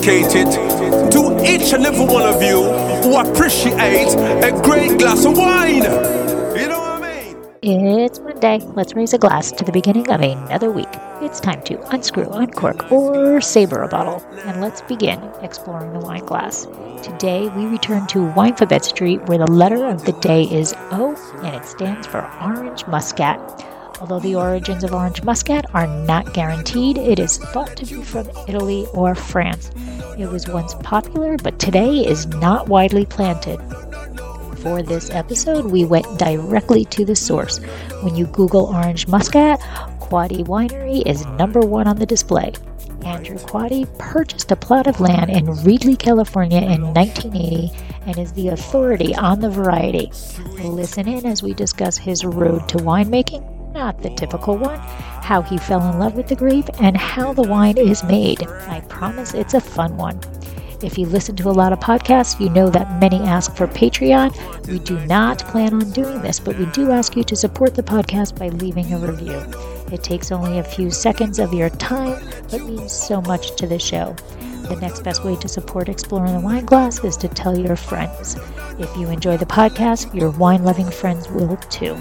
[0.00, 0.50] dedicated
[1.12, 2.62] to each and every one of you
[3.02, 4.08] who appreciate
[4.42, 5.82] a great glass of wine.
[5.82, 7.32] You know what I
[7.62, 7.86] mean?
[7.86, 8.60] It's Monday.
[8.74, 10.88] Let's raise a glass to the beginning of another week.
[11.20, 14.24] It's time to unscrew, uncork, or saber a bottle.
[14.44, 16.66] And let's begin exploring the wine glass.
[17.02, 21.54] Today we return to Winephabet Street where the letter of the day is O and
[21.54, 23.38] it stands for Orange Muscat.
[24.00, 28.30] Although the origins of orange muscat are not guaranteed, it is thought to be from
[28.48, 29.70] Italy or France.
[30.18, 33.60] It was once popular, but today is not widely planted.
[34.56, 37.58] For this episode, we went directly to the source.
[38.02, 39.60] When you Google orange muscat,
[40.00, 42.54] Quady Winery is number one on the display.
[43.04, 47.70] Andrew Quady purchased a plot of land in Reedley, California in 1980
[48.06, 50.10] and is the authority on the variety.
[50.62, 55.58] Listen in as we discuss his road to winemaking not the typical one, how he
[55.58, 58.42] fell in love with the grape, and how the wine is made.
[58.42, 60.20] I promise it's a fun one.
[60.82, 64.66] If you listen to a lot of podcasts, you know that many ask for Patreon.
[64.66, 67.82] We do not plan on doing this, but we do ask you to support the
[67.82, 69.44] podcast by leaving a review.
[69.92, 73.78] It takes only a few seconds of your time, but means so much to the
[73.78, 74.16] show.
[74.68, 78.36] The next best way to support Exploring the Wine Glass is to tell your friends.
[78.78, 81.96] If you enjoy the podcast, your wine loving friends will too.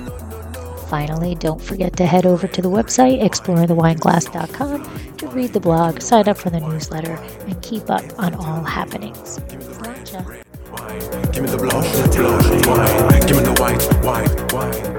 [0.90, 6.28] Finally, don't forget to head over to the website exploretheWineglass.com to read the blog, sign
[6.28, 7.14] up for the newsletter,
[7.48, 9.38] and keep up on all happenings.
[9.84, 10.26] Gotcha.
[11.32, 11.92] Give me the blush,
[12.64, 13.22] blush, wine.
[13.28, 14.99] Give me the white, white, wine.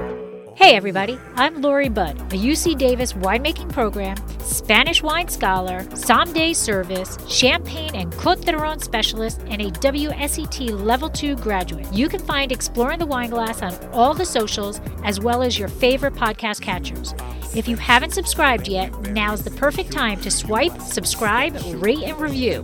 [0.61, 7.17] Hey everybody, I'm Lori Budd, a UC Davis winemaking program, Spanish wine scholar, sommelier service,
[7.27, 11.91] champagne and Côtes du Rhône specialist, and a WSET Level 2 graduate.
[11.91, 15.67] You can find Exploring the Wine Glass on all the socials as well as your
[15.67, 17.15] favorite podcast catchers.
[17.55, 22.61] If you haven't subscribed yet, now's the perfect time to swipe, subscribe, rate, and review.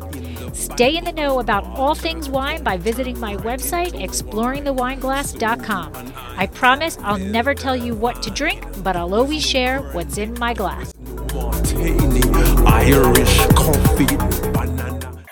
[0.54, 6.14] Stay in the know about all things wine by visiting my website, exploringthewineglass.com.
[6.38, 10.34] I promise I'll never tell you what to drink, but I'll always share what's in
[10.40, 10.94] my glass.
[12.66, 14.18] Irish coffee.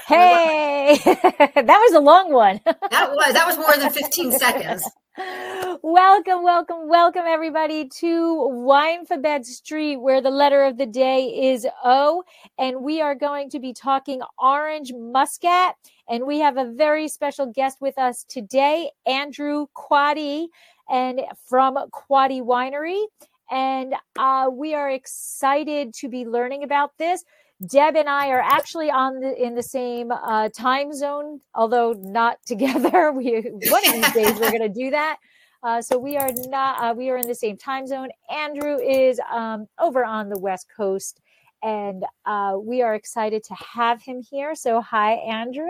[0.08, 2.60] Hey, that was a long one.
[2.66, 4.88] That was that was more than 15 seconds.
[5.82, 12.24] welcome, welcome, welcome, everybody, to Winephabet Street, where the letter of the day is O.
[12.58, 15.76] And we are going to be talking orange muscat.
[16.10, 20.48] And we have a very special guest with us today, Andrew Quady,
[20.90, 23.06] and from Quady Winery.
[23.52, 27.24] And uh, we are excited to be learning about this.
[27.66, 32.38] Deb and I are actually on the in the same uh, time zone, although not
[32.46, 33.12] together.
[33.12, 35.18] We one of these days we're going to do that.
[35.66, 38.10] Uh, so we are not uh, we are in the same time zone.
[38.30, 41.22] Andrew is um, over on the west coast,
[41.64, 44.54] and uh, we are excited to have him here.
[44.54, 45.66] So hi, Andrew.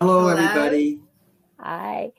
[0.00, 0.36] Hello, Hello.
[0.36, 0.98] everybody.
[1.60, 2.10] Hi.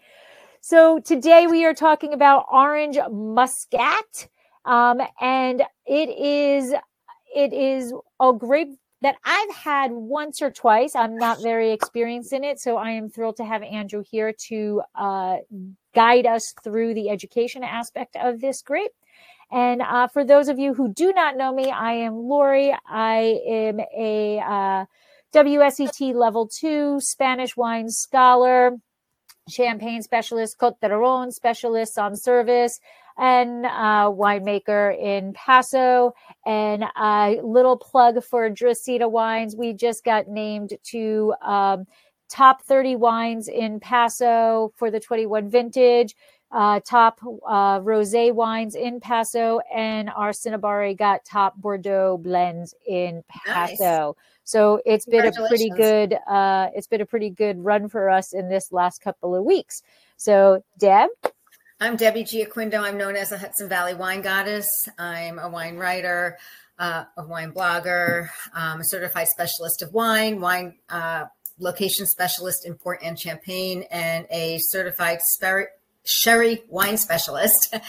[0.61, 4.29] So today we are talking about orange muscat,
[4.63, 6.73] um, and it is
[7.35, 10.95] it is a grape that I've had once or twice.
[10.95, 14.81] I'm not very experienced in it, so I am thrilled to have Andrew here to
[14.95, 15.37] uh,
[15.93, 18.91] guide us through the education aspect of this group.
[19.51, 22.73] And uh, for those of you who do not know me, I am Lori.
[22.87, 24.85] I am a uh,
[25.33, 28.77] WSET level two Spanish wine scholar,
[29.49, 32.79] champagne specialist, Côtes du Rhône specialist on service,
[33.21, 36.13] and uh, winemaker in Paso.
[36.45, 39.55] And a little plug for Dracaena Wines.
[39.55, 41.85] We just got named to um,
[42.29, 46.15] top 30 wines in Paso for the 21 vintage.
[46.51, 47.17] Uh, top
[47.47, 53.77] uh, rosé wines in Paso, and our Cinnabari got top Bordeaux blends in Nice.
[53.77, 54.17] Paso.
[54.43, 58.33] So it's been a pretty good uh, it's been a pretty good run for us
[58.33, 59.81] in this last couple of weeks.
[60.17, 61.07] So Deb,
[61.83, 62.79] I'm Debbie Gioquindo.
[62.79, 64.67] I'm known as the Hudson Valley Wine Goddess.
[64.99, 66.37] I'm a wine writer,
[66.77, 71.25] uh, a wine blogger, um, a certified specialist of wine, wine uh,
[71.57, 75.69] location specialist in Port and Champagne, and a certified sper-
[76.05, 77.75] sherry wine specialist.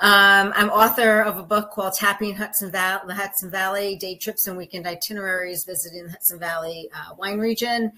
[0.00, 4.48] Um, I'm author of a book called Tapping Hudson Valley, the Hudson Valley Day Trips
[4.48, 7.92] and Weekend Itineraries Visiting the Hudson Valley uh, Wine Region.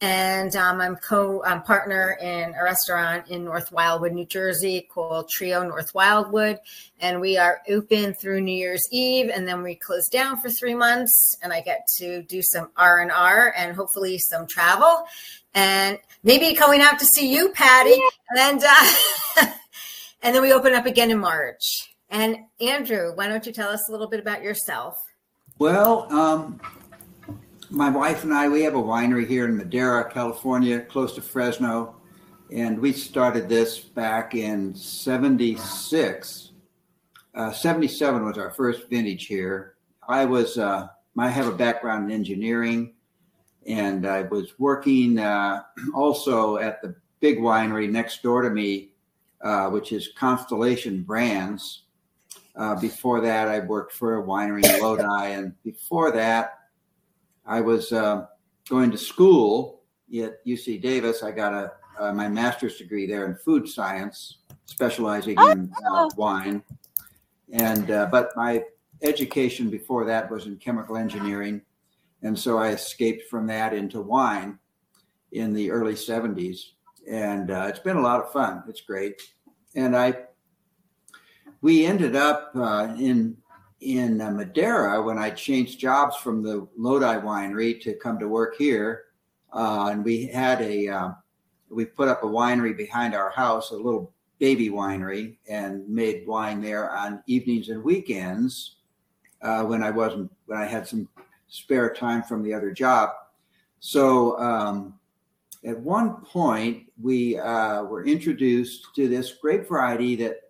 [0.00, 5.28] And um, I'm co I'm partner in a restaurant in North Wildwood, New Jersey called
[5.28, 6.60] Trio North Wildwood.
[7.00, 10.74] And we are open through New Year's Eve and then we close down for three
[10.74, 15.04] months and I get to do some R and R and hopefully some travel
[15.54, 17.98] and maybe coming out to see you, Patty.
[18.36, 19.46] And uh,
[20.22, 21.94] and then we open up again in March.
[22.10, 24.94] And Andrew, why don't you tell us a little bit about yourself?
[25.58, 26.60] Well, um,
[27.70, 31.96] my wife and I, we have a winery here in Madera, California, close to Fresno.
[32.50, 36.52] And we started this back in 76.
[37.34, 39.74] Uh, 77 was our first vintage here.
[40.08, 40.88] I was, uh,
[41.18, 42.94] I have a background in engineering,
[43.66, 45.62] and I was working uh,
[45.94, 48.92] also at the big winery next door to me,
[49.42, 51.82] uh, which is Constellation Brands.
[52.56, 56.57] Uh, before that, I worked for a winery in Lodi, and before that,
[57.48, 58.26] I was uh,
[58.68, 59.80] going to school
[60.22, 61.22] at UC Davis.
[61.22, 66.10] I got a uh, my master's degree there in food science, specializing in uh, oh.
[66.16, 66.62] wine.
[67.52, 68.62] And uh, but my
[69.02, 71.62] education before that was in chemical engineering,
[72.22, 74.58] and so I escaped from that into wine
[75.32, 76.58] in the early '70s,
[77.10, 78.62] and uh, it's been a lot of fun.
[78.68, 79.22] It's great,
[79.74, 80.14] and I
[81.62, 83.36] we ended up uh, in
[83.80, 88.56] in uh, Madera when I changed jobs from the Lodi winery to come to work
[88.56, 89.04] here.
[89.52, 91.10] Uh, and we had a, uh,
[91.70, 96.60] we put up a winery behind our house, a little baby winery, and made wine
[96.60, 98.76] there on evenings and weekends
[99.42, 101.08] uh, when I wasn't, when I had some
[101.48, 103.10] spare time from the other job.
[103.80, 104.98] So um,
[105.64, 110.40] at one point, we uh, were introduced to this grape variety that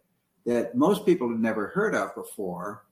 [0.46, 2.84] that most people had never heard of before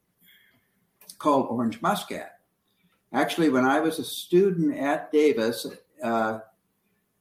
[1.18, 2.38] called Orange Muscat.
[3.12, 5.66] Actually, when I was a student at Davis,
[6.02, 6.40] uh,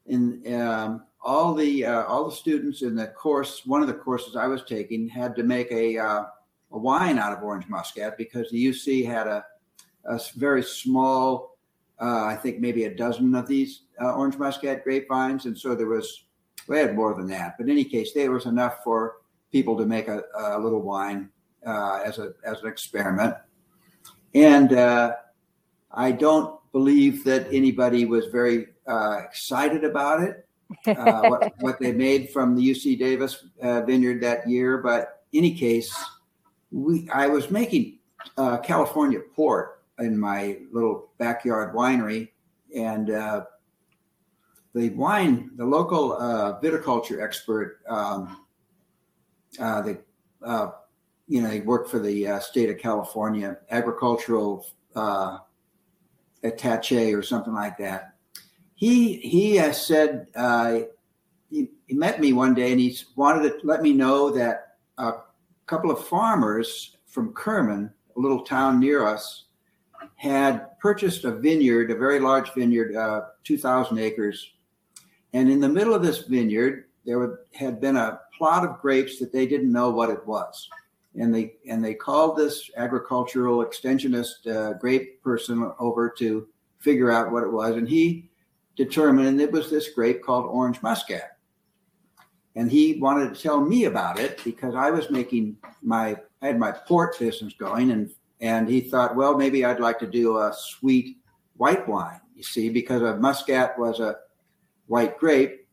[0.07, 4.36] in um, all the uh, all the students in the course, one of the courses
[4.36, 6.25] I was taking had to make a, uh,
[6.71, 9.44] a wine out of orange muscat because the UC had a,
[10.06, 11.57] a very small,
[12.00, 15.88] uh, I think maybe a dozen of these uh, orange muscat grapevines, and so there
[15.88, 16.25] was
[16.68, 17.56] we had more than that.
[17.57, 19.18] But in any case, there was enough for
[19.51, 21.30] people to make a, a little wine
[21.65, 23.36] uh, as a as an experiment.
[24.36, 25.14] And uh,
[25.92, 30.46] I don't believe that anybody was very uh, excited about it,
[30.86, 34.80] uh, what, what, they made from the UC Davis uh, vineyard that year.
[34.80, 35.96] But in any case,
[36.70, 38.00] we I was making
[38.38, 42.31] uh, California port in my little backyard winery,
[42.76, 43.46] and uh,
[44.74, 46.10] the wine, the local
[46.62, 48.42] viticulture expert, um,
[49.58, 49.98] the
[51.27, 55.39] you know, he worked for the uh, state of California agricultural uh,
[56.44, 58.13] attache or something like that.
[58.75, 60.80] He he has said uh,
[61.50, 65.13] he, he, met me one day and he wanted to let me know that a
[65.66, 69.45] couple of farmers from Kerman, a little town near us,
[70.16, 74.54] had purchased a vineyard, a very large vineyard, uh, 2,000 acres,
[75.33, 79.31] and in the middle of this vineyard there had been a plot of grapes that
[79.31, 80.69] they didn't know what it was
[81.18, 86.48] and they and they called this agricultural extensionist uh, grape person over to
[86.80, 88.30] figure out what it was, and he
[88.76, 91.38] determined it was this grape called orange muscat.
[92.58, 96.60] And he wanted to tell me about it because I was making my I had
[96.60, 100.54] my port business going, and and he thought, well, maybe I'd like to do a
[100.56, 101.18] sweet
[101.58, 102.22] white wine.
[102.36, 104.18] You see, because a muscat was a
[104.88, 105.68] white grape,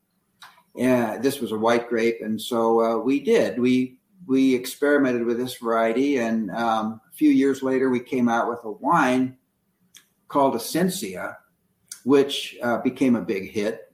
[0.79, 3.59] and this was a white grape, and so uh, we did.
[3.59, 8.48] We we experimented with this variety, and um, a few years later, we came out
[8.48, 9.36] with a wine
[10.29, 11.38] called Essensia,
[12.05, 13.93] which uh, became a big hit.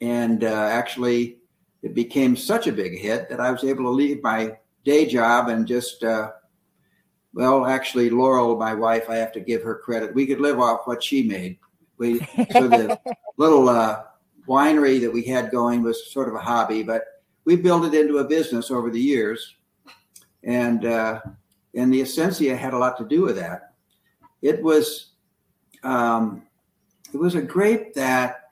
[0.00, 1.38] And uh, actually,
[1.82, 5.48] it became such a big hit that I was able to leave my day job
[5.48, 6.32] and just, uh,
[7.32, 10.14] well, actually, Laurel, my wife, I have to give her credit.
[10.14, 11.58] We could live off what she made.
[11.96, 12.20] We
[12.52, 12.98] so the
[13.36, 14.04] little uh,
[14.46, 17.04] winery that we had going was sort of a hobby, but
[17.44, 19.56] we built it into a business over the years
[20.48, 21.20] and uh,
[21.74, 23.74] and the essensia had a lot to do with that.
[24.40, 25.12] It was
[25.84, 26.42] um,
[27.12, 28.50] it was a grape that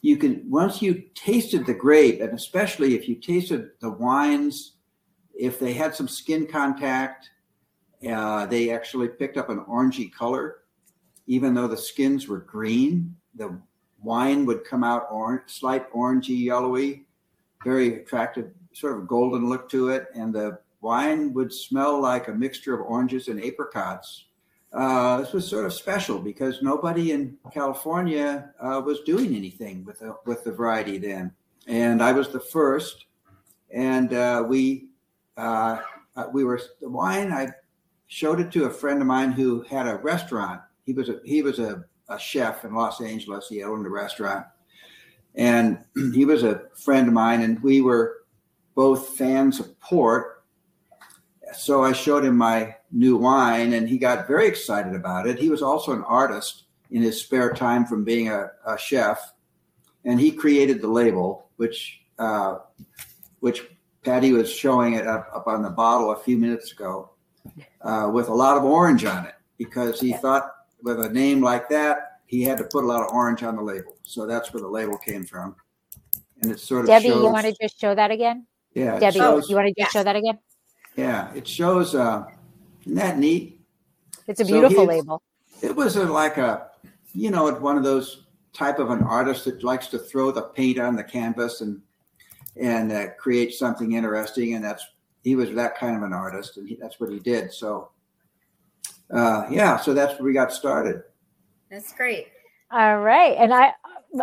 [0.00, 4.76] you can once you tasted the grape, and especially if you tasted the wines,
[5.34, 7.30] if they had some skin contact,
[8.08, 10.58] uh, they actually picked up an orangey color,
[11.26, 13.16] even though the skins were green.
[13.34, 13.60] The
[14.00, 17.06] wine would come out orange, slight orangey, yellowy,
[17.64, 22.32] very attractive sort of golden look to it, and the wine would smell like a
[22.32, 24.26] mixture of oranges and apricots.
[24.72, 29.98] Uh, this was sort of special because nobody in California uh, was doing anything with
[30.00, 31.32] the, with the variety then,
[31.66, 33.06] and I was the first.
[33.70, 34.88] And uh, we
[35.36, 35.80] uh,
[36.16, 37.32] uh, we were the wine.
[37.32, 37.48] I
[38.08, 40.60] showed it to a friend of mine who had a restaurant.
[40.84, 43.48] He was a he was a, a chef in Los Angeles.
[43.48, 44.46] He owned a restaurant,
[45.34, 45.78] and
[46.14, 47.42] he was a friend of mine.
[47.42, 48.17] And we were
[48.78, 50.44] both fans of port.
[51.52, 55.36] So I showed him my new wine and he got very excited about it.
[55.36, 56.66] He was also an artist.
[56.90, 59.32] in his spare time from being a, a chef,
[60.04, 62.58] and he created the label, which uh,
[63.40, 63.66] which
[64.04, 67.10] Patty was showing it up, up on the bottle a few minutes ago,
[67.82, 70.50] uh, with a lot of orange on it because he thought
[70.82, 73.62] with a name like that he had to put a lot of orange on the
[73.62, 73.96] label.
[74.02, 75.56] So that's where the label came from,
[76.42, 78.46] and it sort of Debbie, shows, you want to just show that again?
[78.74, 79.92] Yeah, it Debbie, shows- you want to just yes.
[79.92, 80.38] show that again?
[80.96, 81.94] yeah, it shows.
[81.94, 82.24] Uh,
[82.82, 83.60] isn't that neat?
[84.26, 85.22] It's a beautiful he's- label.
[85.60, 86.68] It was a, like a,
[87.14, 90.78] you know, one of those type of an artist that likes to throw the paint
[90.78, 91.80] on the canvas and
[92.56, 94.54] and uh, create something interesting.
[94.54, 94.86] And that's
[95.22, 97.52] he was that kind of an artist, and he, that's what he did.
[97.52, 97.90] So,
[99.12, 101.02] uh, yeah, so that's where we got started.
[101.70, 102.28] That's great.
[102.70, 103.36] All right.
[103.38, 103.72] And I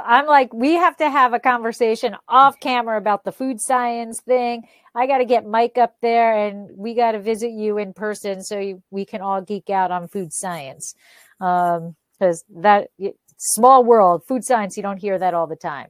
[0.03, 4.67] I'm like, we have to have a conversation off camera about the food science thing.
[4.95, 8.41] I got to get Mike up there and we got to visit you in person
[8.41, 10.95] so you, we can all geek out on food science.
[11.39, 12.89] Um, because that
[13.37, 15.89] small world, food science, you don't hear that all the time.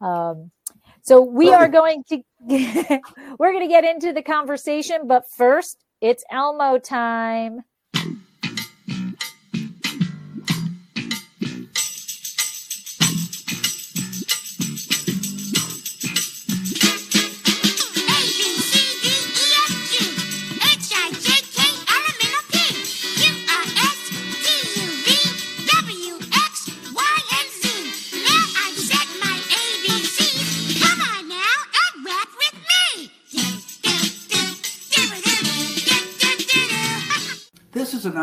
[0.00, 0.50] Um,
[1.02, 2.22] so we are going to
[3.38, 7.60] we're going to get into the conversation, but first it's Elmo time.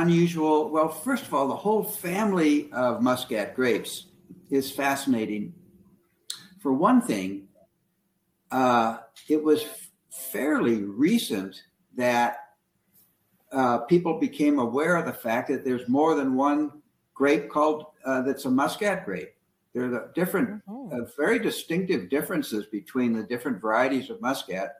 [0.08, 0.70] Unusual.
[0.70, 4.06] Well, first of all, the whole family of Muscat grapes
[4.50, 5.54] is fascinating.
[6.60, 7.50] For one thing,
[8.50, 9.66] uh, it was
[10.10, 11.62] fairly recent
[11.98, 12.38] that
[13.52, 16.82] uh, people became aware of the fact that there's more than one
[17.14, 19.34] grape called uh, that's a Muscat grape.
[19.74, 24.76] There are different, uh, very distinctive differences between the different varieties of Muscat.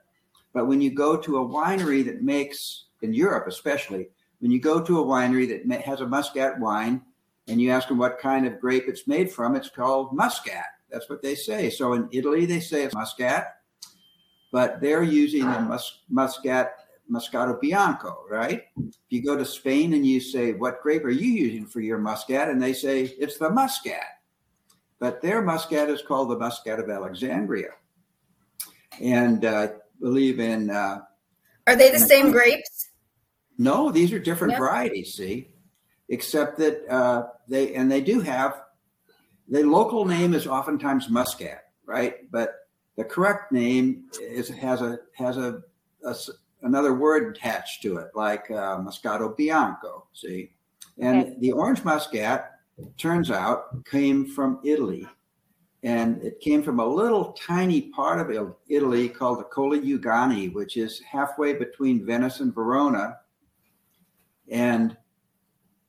[0.54, 4.08] But when you go to a winery that makes, in Europe especially,
[4.40, 7.02] when you go to a winery that has a Muscat wine
[7.48, 10.66] and you ask them what kind of grape it's made from, it's called Muscat.
[10.90, 11.70] That's what they say.
[11.70, 13.56] So in Italy, they say it's Muscat,
[14.52, 16.78] but they're using the mus- Muscat
[17.10, 18.64] Moscato Bianco, right?
[18.76, 21.98] If you go to Spain and you say, What grape are you using for your
[21.98, 22.48] Muscat?
[22.48, 24.04] And they say, It's the Muscat.
[24.98, 27.70] But their Muscat is called the Muscat of Alexandria.
[29.00, 29.68] And uh,
[30.00, 31.00] believe in, uh,
[31.66, 32.87] Are they the same grapes?
[33.58, 34.60] No, these are different Yep.
[34.60, 35.48] varieties, see,
[36.08, 38.62] except that uh, they, and they do have,
[39.48, 42.30] the local name is oftentimes Muscat, right?
[42.30, 42.54] But
[42.96, 45.62] the correct name is has a has a,
[46.04, 46.14] a
[46.62, 50.06] another word attached to it, like uh, Moscato Bianco.
[50.12, 50.50] See,
[50.98, 51.36] and Okay.
[51.40, 52.52] the orange Muscat
[52.96, 55.06] turns out came from Italy,
[55.82, 60.76] and it came from a little tiny part of Italy called the Colli Euganei, which
[60.76, 63.16] is halfway between Venice and Verona.
[64.50, 64.96] And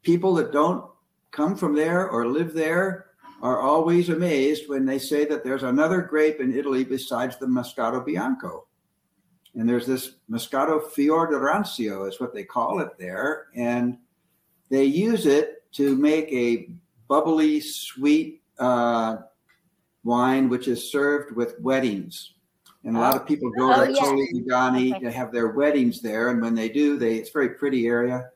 [0.04, 0.86] people that don't
[1.32, 3.08] come from there or live there
[3.42, 8.06] are always amazed when they say that there's another grape in Italy besides the Moscato
[8.06, 8.66] Bianco.
[9.56, 13.48] And there's this Moscato Fior is what they call it there.
[13.56, 13.98] And
[14.70, 16.70] they use it to make a
[17.08, 19.18] bubbly, sweet uh,
[20.04, 22.34] wine, which is served with weddings.
[22.84, 24.42] And a lot of people go Oh, to yeah.
[24.42, 25.06] Euganei Okay.
[25.06, 26.30] to have their weddings there.
[26.30, 28.30] And when they do, they it's a very pretty area,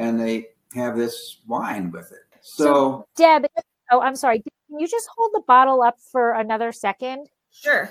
[0.00, 2.24] and they have this wine with it.
[2.40, 3.46] So, Deb,
[3.92, 4.42] oh, I'm sorry.
[4.68, 7.28] Can you just hold the bottle up for another second?
[7.52, 7.90] Sure.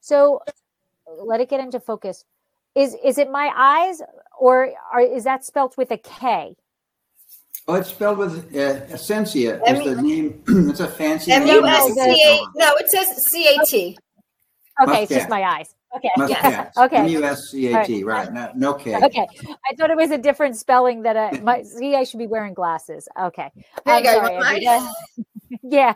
[0.00, 0.40] So
[1.18, 2.24] let it get into focus.
[2.74, 4.00] Is is it my eyes
[4.38, 6.54] or are, is that spelt with a K?
[7.66, 9.60] oh, it's spelled with uh, Essensia.
[9.66, 10.42] M- Is the name?
[10.70, 11.64] it's a fancy M name.
[11.64, 12.40] U S C A.
[12.56, 13.98] No, it says C A T.
[14.82, 15.74] Okay, it's just my eyes.
[15.96, 16.10] Okay.
[16.16, 16.72] Muscat.
[16.76, 16.96] Okay.
[16.96, 18.02] M U S C A T.
[18.02, 18.28] All right.
[18.28, 18.32] Right.
[18.32, 18.96] No, no K.
[18.96, 19.26] Okay.
[19.70, 22.54] I thought it was a different spelling that I my see I should be wearing
[22.54, 23.08] glasses.
[23.20, 23.50] Okay.
[23.84, 24.88] There I'm you sorry, Mine-
[25.62, 25.94] yeah.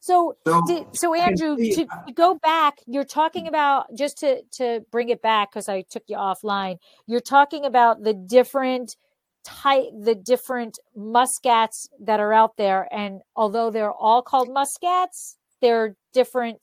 [0.00, 4.84] so So, Did, so Andrew, to, to go back, you're talking about just to to
[4.90, 6.78] bring it back because I took you offline.
[7.06, 8.96] You're talking about the different
[9.44, 15.96] type, the different muscats that are out there, and although they're all called muscats, they're
[16.12, 16.58] different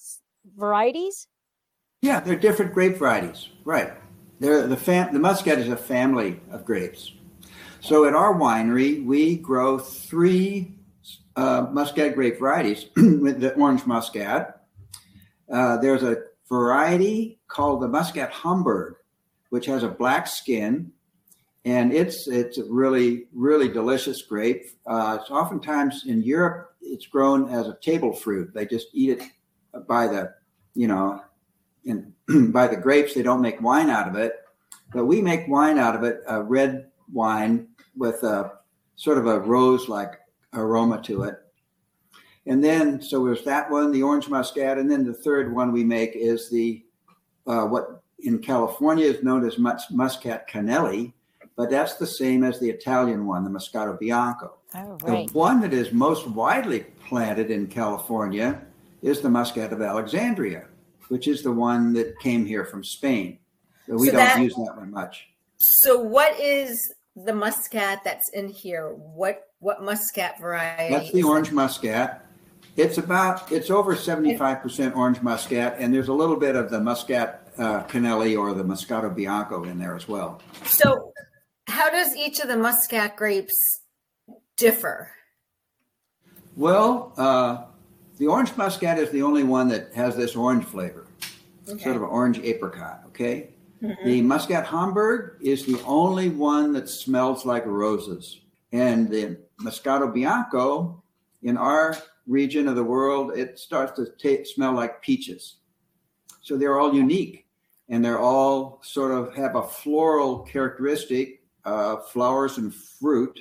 [0.57, 1.27] varieties.
[2.07, 3.49] Yeah, they're different grape varieties.
[3.65, 3.93] Right.
[4.39, 7.11] They're the fam- The Muscat is a family of grapes.
[7.81, 10.75] So at our winery, we grow three
[11.35, 14.61] uh, Muscat grape varieties with the orange Muscat.
[15.51, 18.95] Uh, there's a variety called the Muscat Hamburg,
[19.49, 20.91] which has a black skin
[21.65, 24.63] and it's it's a really really delicious grape.
[24.85, 28.53] Uh, it's oftentimes in Europe it's grown as a table fruit.
[28.53, 29.23] They just eat it
[29.85, 30.33] by the
[30.73, 31.21] you know
[31.87, 32.13] in
[32.51, 33.13] by the grapes.
[33.13, 34.33] They don't make wine out of it,
[34.93, 36.21] but we make wine out of it.
[36.27, 38.51] A red wine with a
[38.95, 40.19] sort of a rose like
[40.53, 41.39] aroma to it.
[42.45, 45.83] And then, so there's that one, the orange muscat, and then the third one we
[45.83, 46.83] make is the
[47.45, 51.13] uh, what in California is known as mus- Muscat Canelli,
[51.55, 54.57] but that's the same as the Italian one, the Moscato Bianco.
[54.75, 55.27] Oh, right.
[55.27, 58.61] The one that is most widely planted in California
[59.01, 60.65] is the Muscat of Alexandria,
[61.09, 63.39] which is the one that came here from Spain.
[63.87, 65.27] But we So don't that- use that one much.
[65.57, 68.89] So what is the muscat that's in here?
[68.93, 70.93] What what muscat variety?
[70.93, 72.23] That's the orange muscat.
[72.75, 76.69] It's about it's over seventy five percent orange muscat, and there's a little bit of
[76.69, 80.39] the muscat uh, Canelli or the Moscato Bianco in there as well.
[80.65, 81.11] So
[81.65, 83.55] how does each of the muscat grapes
[84.57, 85.11] differ?
[86.55, 87.63] Well, uh,
[88.17, 91.07] the orange muscat is the only one that has this orange flavor,
[91.65, 93.03] sort of an orange apricot.
[93.07, 93.49] Okay,
[94.03, 101.03] the muscat Hamburg is the only one that smells like roses, and the Moscato Bianco
[101.43, 101.95] in our
[102.25, 105.57] region of the world it starts to ta smell like peaches.
[106.41, 107.45] So they're all unique,
[107.89, 113.39] and they're all sort of have a floral characteristic, uh, flowers and fruit.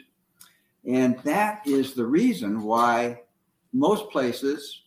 [0.85, 3.23] And that is the reason why
[3.76, 4.83] most places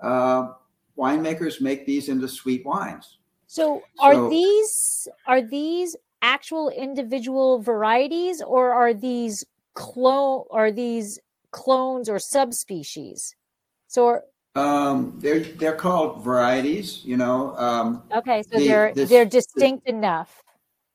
[0.00, 0.52] uh,
[0.98, 3.18] winemakers make these into sweet wines.
[3.46, 9.44] So are So- these are these actual individual varieties or are these
[9.74, 11.18] clone are these
[11.50, 13.36] clones or subspecies?
[13.88, 14.20] So
[14.56, 17.54] Um, they're they're called varieties, you know.
[17.56, 20.42] Um, okay, so The- they're this- they're distinct enough.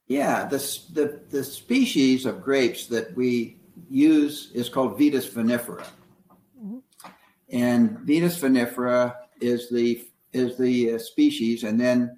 [0.07, 0.57] yeah, the,
[0.97, 3.57] the the species of grapes that we
[3.89, 5.86] use is called Vitis vinifera.
[7.51, 12.17] And Vitis vinifera is the is the uh, species, and then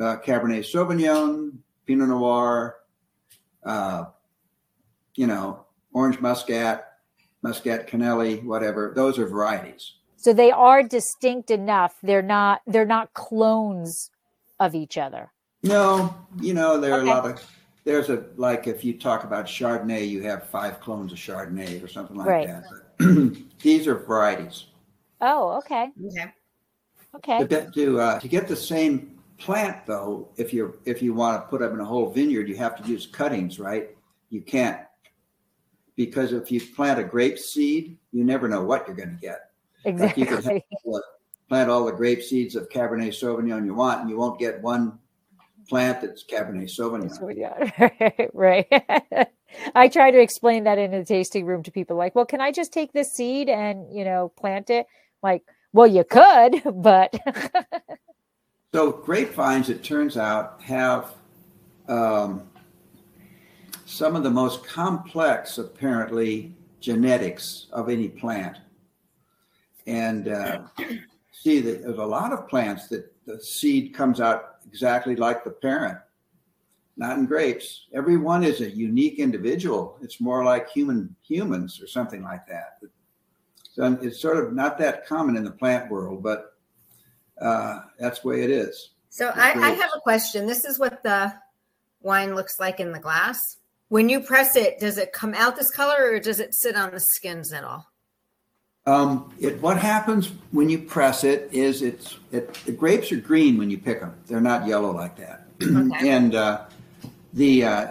[0.00, 2.76] uh, Cabernet Sauvignon, Pinot Noir,
[3.64, 4.04] uh,
[5.16, 6.98] you know, Orange Muscat,
[7.42, 8.92] Muscat Canelli, whatever.
[8.94, 9.94] Those are varieties.
[10.16, 11.96] So they are distinct enough.
[12.02, 14.10] They're not they're not clones
[14.60, 15.32] of each other.
[15.62, 17.10] No, you know, there are Okay.
[17.10, 17.46] a lot of
[17.84, 21.88] there's a like if you talk about Chardonnay, you have five clones of Chardonnay or
[21.88, 22.46] something like Right.
[22.46, 22.64] that.
[23.62, 24.66] These are varieties.
[25.20, 25.90] Oh, okay.
[26.06, 26.32] Okay.
[27.16, 27.38] Okay.
[27.38, 31.42] To, get- to uh, to get the same plant though, if you if you want
[31.42, 33.90] to put them in a whole vineyard, you have to use cuttings, right?
[34.30, 34.80] You can't
[35.96, 39.50] because if you plant a grape seed, you never know what you're going to get.
[39.84, 40.78] Like you could have Exactly.
[40.84, 41.02] all the-
[41.48, 44.98] plant all the grape seeds of Cabernet Sauvignon you want, and you won't get one
[45.68, 47.36] plant that's Cabernet Sauvignon.
[47.36, 48.66] Yeah, right.
[49.74, 52.52] I try to explain that in a tasting room to people like, well, can I
[52.52, 54.86] just take this seed and, you know, plant it?
[55.22, 57.14] Like, well, you could, but
[58.72, 61.14] So grapevines, it turns out, have
[61.88, 62.48] um,
[63.84, 68.58] some of the most complex, apparently, genetics of any plant.
[69.86, 70.62] And uh,
[71.32, 75.50] see, that there's a lot of plants that the seed comes out exactly like the
[75.50, 75.98] parent.
[76.96, 77.86] Not in grapes.
[77.92, 79.98] Every one is a unique individual.
[80.00, 82.78] It's more like human humans or something like that.
[83.72, 86.56] So it's sort of not that common in the plant world, but
[87.40, 88.90] uh, that's the way it is.
[89.08, 90.46] So I, I have a question.
[90.46, 91.34] This is what the
[92.00, 93.38] wine looks like in the glass.
[93.88, 96.92] When you press it, does it come out this color or does it sit on
[96.92, 97.86] the skins at all?
[98.86, 103.56] Um, it, what happens when you press it is it's it, the grapes are green
[103.56, 104.14] when you pick them.
[104.26, 105.46] They're not yellow like that.
[105.62, 105.90] Okay.
[106.08, 106.66] and uh,
[107.32, 107.90] the uh,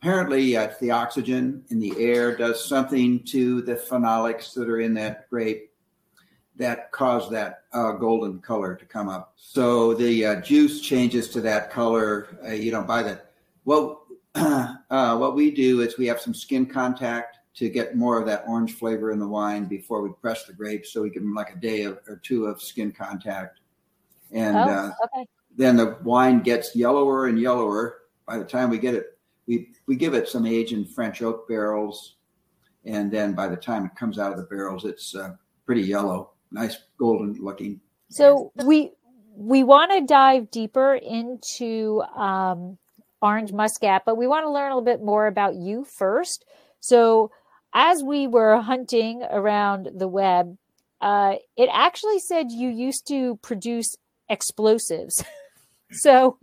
[0.00, 4.94] apparently uh, the oxygen in the air does something to the phenolics that are in
[4.94, 5.70] that grape
[6.56, 9.34] that cause that uh, golden color to come up.
[9.36, 12.38] So the uh, juice changes to that color.
[12.44, 13.32] Uh, you don't buy that.
[13.64, 18.26] Well, uh, what we do is we have some skin contact to get more of
[18.26, 20.92] that orange flavor in the wine before we press the grapes.
[20.92, 23.60] So we give them like a day of, or two of skin contact.
[24.30, 25.26] And oh, uh, okay.
[25.56, 27.98] then the wine gets yellower and yellower.
[28.26, 31.46] By the time we get it, we, we give it some age in French oak
[31.46, 32.16] barrels.
[32.84, 35.34] And then by the time it comes out of the barrels, it's uh,
[35.66, 37.80] pretty yellow, nice golden looking.
[38.08, 38.92] So we
[39.34, 42.76] we want to dive deeper into um,
[43.22, 46.44] orange muscat, but we want to learn a little bit more about you first.
[46.80, 47.30] So
[47.74, 50.56] as we were hunting around the web,
[51.00, 53.96] uh, it actually said you used to produce
[54.28, 55.24] explosives.
[55.92, 56.38] so,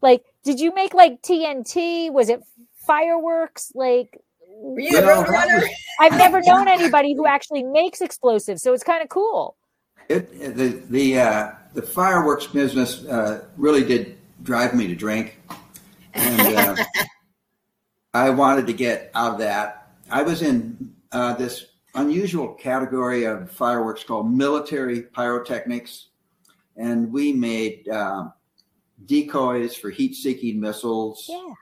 [0.00, 2.12] like, did you make like TNT?
[2.12, 2.40] Was it
[2.86, 3.72] fireworks?
[3.74, 5.60] Like, Were you a Well, road that runner?
[5.60, 9.56] was- I've never known anybody who actually makes explosives, so it's kind of cool.
[10.08, 15.40] It, it- the the uh, the fireworks business uh, really did drive me to drink,
[16.14, 16.76] and uh,
[18.14, 19.83] I wanted to get out of that.
[20.14, 26.10] I was in uh, this unusual category of fireworks called military pyrotechnics,
[26.76, 28.32] and we made um,
[29.06, 31.26] decoys for heat-seeking missiles.
[31.28, 31.54] Yeah.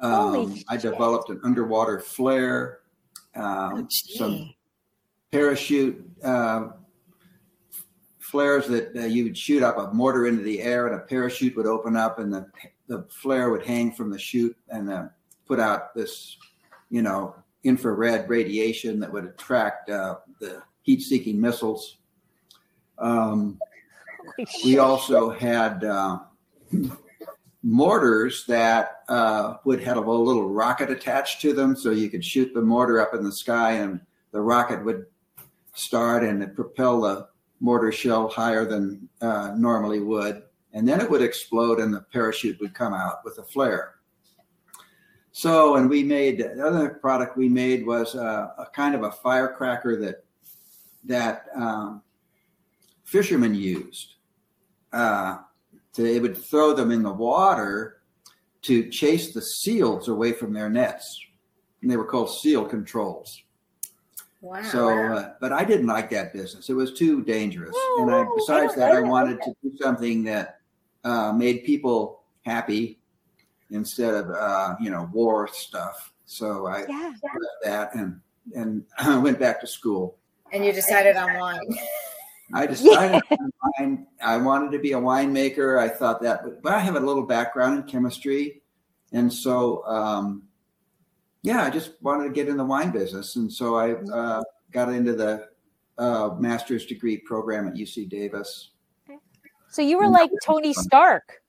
[0.00, 2.78] Um, I developed an underwater flare,
[3.36, 4.54] Oh, um, some
[5.30, 6.68] parachute uh,
[8.18, 11.54] flares that uh, you would shoot up a mortar into the air and a parachute
[11.54, 12.46] would open up and the,
[12.88, 15.04] the flare would hang from the chute and uh,
[15.46, 16.38] put out this,
[16.88, 17.34] you know,
[17.64, 21.98] infrared radiation that would attract uh, the heat seeking missiles.
[22.98, 23.58] Um,
[24.64, 26.20] we also had uh,
[27.62, 32.52] mortars that uh, would have a little rocket attached to them, so you could shoot
[32.54, 34.00] the mortar up in the sky, and
[34.32, 35.06] the rocket would
[35.74, 37.28] start and propel the
[37.60, 40.42] mortar shell higher than uh, normally would,
[40.72, 43.94] and then it would explode, and the parachute would come out with a flare.
[45.32, 49.12] So, and we made the other product we made was a, a kind of a
[49.12, 50.24] firecracker that
[51.04, 52.02] that um,
[53.04, 54.14] fishermen used.
[54.92, 55.38] Uh,
[55.94, 58.02] to, they would throw them in the water
[58.62, 61.26] to chase the seals away from their nets.
[61.80, 63.42] And they were called seal controls.
[64.42, 64.62] Wow.
[64.62, 66.68] So, uh, but I didn't like that business.
[66.68, 67.74] It was too dangerous.
[67.74, 70.60] No, and I, no, I besides that, I I wanted to do something that
[71.04, 72.99] uh, made people happy
[73.70, 76.12] instead of, uh, you know, war stuff.
[76.26, 77.12] So I Yeah.
[77.22, 78.20] left that and,
[78.54, 80.16] and I went back to school.
[80.52, 81.60] and you decided on wine.
[82.54, 84.06] I decided on wine.
[84.22, 85.78] I wanted to be a winemaker.
[85.78, 88.62] I thought that, would- but I have a little background in chemistry,
[89.12, 90.42] and so um,
[91.42, 94.92] yeah, I just wanted to get in the wine business, and so I uh, got
[94.92, 95.48] into the
[95.98, 98.70] uh, master's degree program at UC Davis.
[99.70, 101.42] So you were like Tony Stark.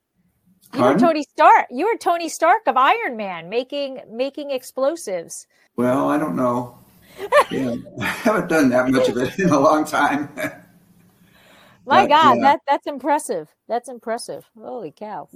[0.73, 1.67] You were Tony Stark.
[1.69, 5.47] You were Tony Stark of Iron Man, making making explosives.
[5.75, 6.77] Well, I don't know.
[7.49, 10.29] Yeah, I haven't done that much of it in a long time.
[11.85, 13.53] My But, God, uh, that that's impressive.
[13.67, 14.49] That's impressive.
[14.59, 15.29] Holy cow!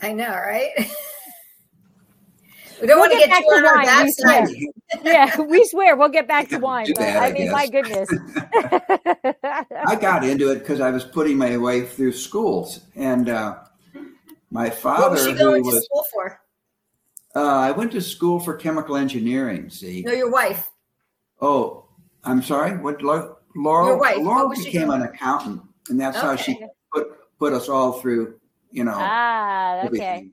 [0.00, 0.72] I know, right?
[2.80, 4.48] we don't We'll want to get get, back you to on our wine, side.
[5.04, 6.86] yeah, we swear we'll get back to wine.
[6.86, 8.18] Too But, bad, I I mean, my goodness.
[9.86, 13.56] I got into it because I was putting my way through schools, and uh,
[14.54, 15.02] my father.
[15.02, 16.40] What father, was she who going to was, school for?
[17.34, 19.68] uh, I went to school for chemical engineering.
[19.68, 20.70] See, No, your wife.
[21.40, 21.86] oh,
[22.22, 22.78] I'm sorry.
[22.78, 23.88] What, Lau- Laurel?
[23.88, 25.02] Your wife, what Laurel was she became doing?
[25.02, 28.40] an accountant, and that's how she put put us all through.
[28.70, 29.86] You know, ah, okay.
[29.86, 30.32] everything.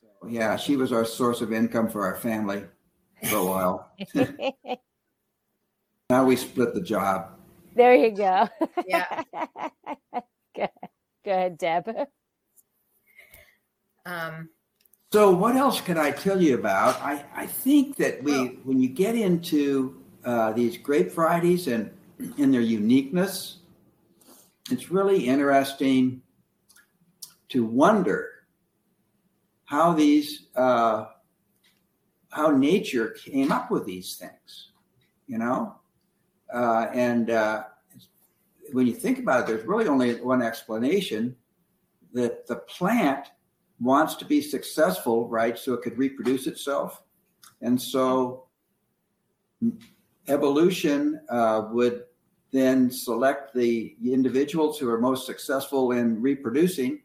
[0.00, 2.64] So, yeah, she was our source of income for our family
[3.28, 3.92] for a while.
[6.10, 7.38] now we split the job.
[7.74, 8.48] there you go.
[8.86, 9.22] Yeah.
[10.54, 10.68] good.
[11.24, 11.88] go ahead, Deb.
[14.06, 14.50] Um,
[15.12, 17.00] So what else could I tell you about?
[17.00, 21.90] I, I think that we when you get into uh, these grape varieties and
[22.36, 23.58] in their uniqueness,
[24.70, 26.22] it's really interesting
[27.50, 28.30] to wonder
[29.66, 31.06] how these uh,
[32.30, 34.70] how nature came up with these things,
[35.28, 35.76] you know,
[36.52, 37.64] uh, and uh,
[38.72, 41.36] when you think about it, there's really only one explanation
[42.12, 43.28] that the plant
[43.84, 45.58] wants to be successful, right?
[45.58, 47.02] So it could reproduce itself.
[47.60, 48.46] And so
[50.28, 52.04] evolution uh, would
[52.50, 57.02] then select the individuals who are most successful in reproducing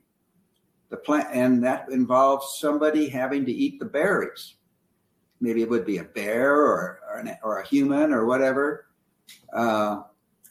[0.89, 4.55] the plant, and that involves somebody having to eat the berries.
[5.41, 8.87] Maybe it would be a bear or, or, an, or a human or whatever.
[9.53, 10.01] Uh,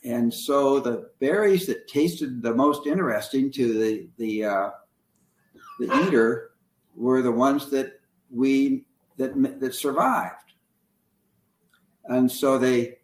[0.05, 4.71] and so the berries that tasted the most interesting to the, the, uh,
[5.79, 6.51] the eater
[6.95, 8.85] were the ones that we
[9.17, 10.35] that that survived.
[12.07, 12.99] And so they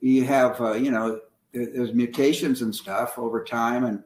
[0.00, 1.20] you have uh, you know
[1.52, 4.02] there, there's mutations and stuff over time and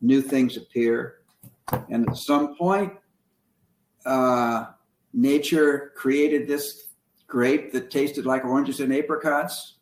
[0.00, 1.16] new things appear.
[1.88, 2.92] And at some point
[4.04, 4.66] uh,
[5.12, 6.86] nature created this
[7.26, 9.76] grape that tasted like oranges and apricots.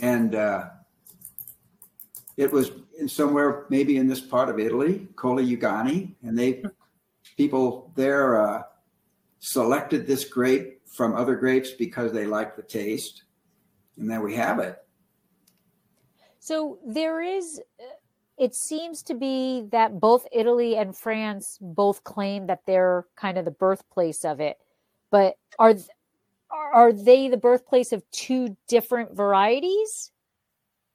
[0.00, 0.66] And uh,
[2.36, 2.70] it was
[3.06, 6.64] somewhere maybe in this part of Italy, Colli Euganei, and they
[7.36, 8.62] people there uh,
[9.38, 13.24] selected this grape from other grapes because they liked the taste,
[13.96, 14.78] and there we have it.
[16.40, 17.84] So there is, uh,
[18.38, 23.44] it seems to be that both Italy and France both claim that they're kind of
[23.44, 24.56] the birthplace of it.
[25.10, 25.74] But are
[26.50, 30.10] are they the birthplace of two different varieties?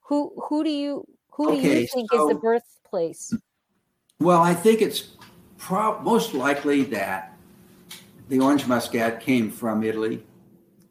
[0.08, 3.32] Who who do you who do you think so- is the birthplace?
[4.20, 5.16] Well, I think it's
[5.58, 7.36] prob- most likely that
[8.28, 10.24] the orange muscat came from Italy.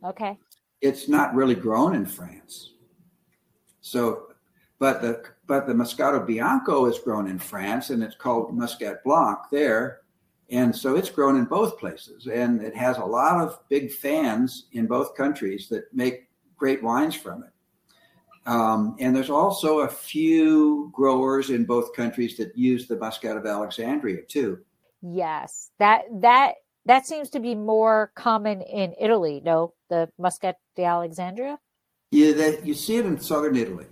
[0.03, 0.37] Okay.
[0.81, 2.73] It's not really grown in France.
[3.81, 4.33] So,
[4.79, 9.39] but the but the Moscato Bianco is grown in France, and it's called Muscat Blanc
[9.51, 10.01] there,
[10.49, 14.67] and so it's grown in both places, and it has a lot of big fans
[14.71, 17.52] in both countries that make great wines from it.
[18.45, 23.45] Um, and there's also a few growers in both countries that use the Muscat of
[23.45, 24.59] Alexandria too.
[25.01, 25.71] Yes.
[25.79, 29.73] That that that seems to be more common in Italy, no?
[29.89, 31.57] The Muscat de Alexandria?
[32.11, 33.85] Yeah, that you see it in southern Italy.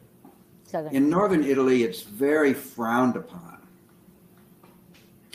[0.66, 0.94] Southern.
[0.94, 3.62] In northern Italy, it's very frowned upon.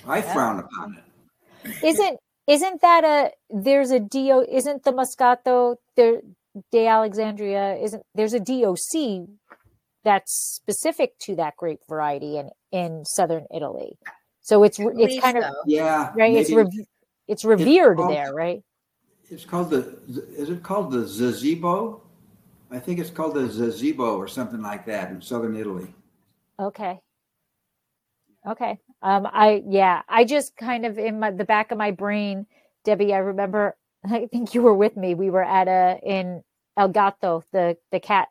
[0.06, 0.32] I Yeah.
[0.32, 1.74] frown upon it.
[1.82, 6.20] isn't isn't that a there's a do isn't the moscato there
[6.72, 8.78] de alexandria isn't there's a doc
[10.04, 13.98] that's specific to that grape variety in in southern italy
[14.42, 15.44] so it's I it's believe kind of.
[15.66, 16.86] Yeah, right it's maybe rev-
[17.28, 18.62] it's revered also- there right
[19.28, 19.98] it's called the.
[20.38, 22.00] Is it called the Zibibbo?
[22.70, 25.92] I think it's called the Zibibbo or something like that in southern Italy.
[26.60, 27.00] okay
[28.46, 32.46] okay um i yeah i just kind of in my the back of my brain
[32.84, 33.76] debbie i remember
[34.12, 36.42] i think you were with me we were at a in
[36.76, 38.28] el gato the the cat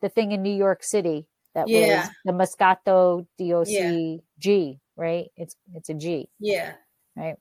[0.00, 2.00] the thing in new york city that Yeah.
[2.02, 4.16] was the moscato doc Yeah.
[4.38, 6.74] g right it's it's a g Yeah.
[7.16, 7.36] Right.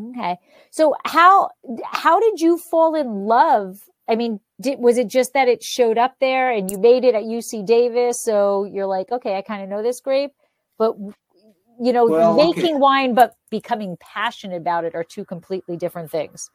[0.00, 0.38] Okay
[0.70, 1.50] so how
[1.84, 5.98] how did you fall in love i mean did was it just that it showed
[5.98, 9.62] up there and you made it at uc davis so you're like okay i kind
[9.62, 10.32] of know this grape
[10.78, 10.96] but
[11.80, 12.60] you know Well, okay.
[12.62, 16.50] making wine but becoming passionate about it are two completely different things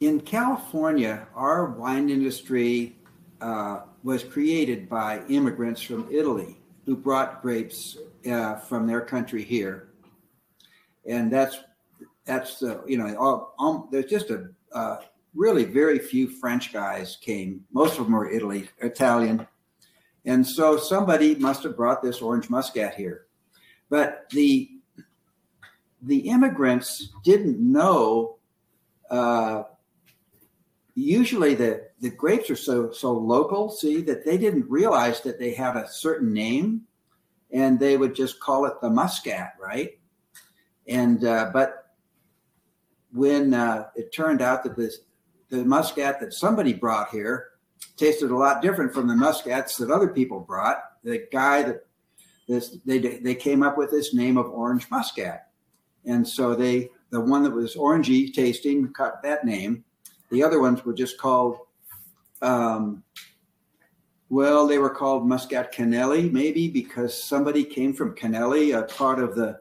[0.00, 2.96] In California, our wine industry
[3.40, 7.96] uh, was created by immigrants from Italy who brought grapes
[8.30, 9.90] uh, from their country here,
[11.08, 11.58] and that's
[12.24, 14.96] that's uh, you know all, um, there's just a uh,
[15.34, 17.64] really very few French guys came.
[17.72, 19.46] Most of them were Italy, Italian,
[20.24, 23.26] and so somebody must have brought this orange muscat here,
[23.88, 24.70] but the
[26.02, 28.38] the immigrants didn't know.
[29.08, 29.62] Uh,
[30.94, 35.52] usually the the grapes are so so local see that they didn't realize that they
[35.52, 36.82] had a certain name
[37.52, 39.98] and they would just call it the muscat right?
[40.86, 41.90] And uh, but
[43.12, 45.00] when uh, it turned out that this
[45.48, 47.50] the muscat that somebody brought here
[47.96, 51.86] tasted a lot different from the muscats that other people brought the guy that
[52.48, 55.48] this they they came up with this name of orange muscat.
[56.04, 59.84] And so they the one that was orangey tasting cut that name
[60.34, 61.58] the other ones were just called,
[62.42, 63.02] um,
[64.28, 69.34] well, they were called Muscat Canelli, maybe because somebody came from Canelli, a part of
[69.34, 69.60] the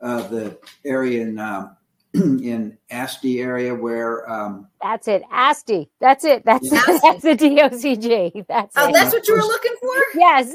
[0.00, 1.76] uh, the area in um,
[2.14, 5.22] in Asti area where um, that's it.
[5.30, 5.90] Asti.
[6.00, 6.44] That's it.
[6.44, 6.98] That's Asti.
[7.02, 8.92] that's the docg that's Oh, it.
[8.92, 9.94] that's what you were looking for?
[10.14, 10.54] yes.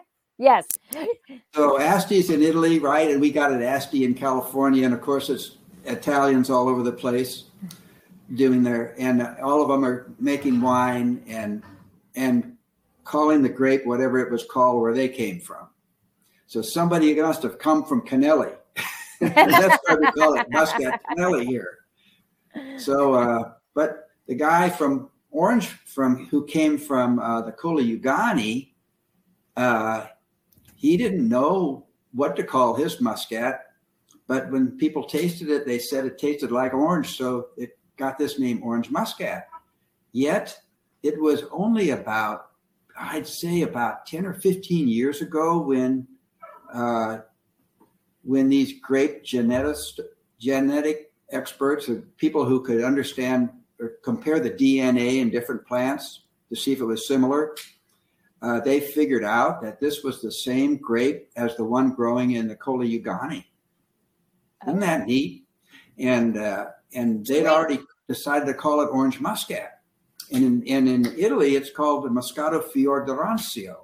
[0.40, 0.66] Yes.
[1.54, 3.10] So ASTI is in Italy, right?
[3.10, 6.92] And we got it Asti in California, and of course it's Italians all over the
[6.92, 7.44] place
[8.34, 11.62] doing their, and all of them are making wine and
[12.14, 12.56] and
[13.04, 15.68] calling the grape whatever it was called where they came from.
[16.46, 18.54] So somebody must have come from Canelli.
[19.20, 21.78] That's why we call it Muscat Canelli here.
[22.76, 28.70] So, uh, but the guy from Orange, from who came from uh, the Colli Euganei,
[29.56, 30.06] uh,
[30.74, 33.69] he didn't know what to call his muscat.
[34.30, 38.38] But when people tasted it, they said it tasted like orange, so it got this
[38.38, 39.48] name Orange Muscat.
[40.12, 40.56] Yet
[41.02, 42.52] it was only about,
[42.96, 46.06] I'd say, about ten or fifteen years ago when,
[46.72, 47.22] uh,
[48.22, 49.98] when these grape geneticists,
[50.38, 56.54] genetic experts, or people who could understand or compare the DNA in different plants to
[56.54, 57.56] see if it was similar,
[58.42, 62.46] uh, they figured out that this was the same grape as the one growing in
[62.46, 63.46] the Colli Euganei.
[64.66, 65.44] Isn't that neat?
[65.98, 69.80] And uh, and they'd already decided to call it orange muscat.
[70.32, 73.76] And in, and in Italy, it's called the Moscato Fior d'Arancio,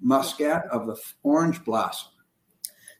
[0.00, 2.10] muscat of the orange blossom.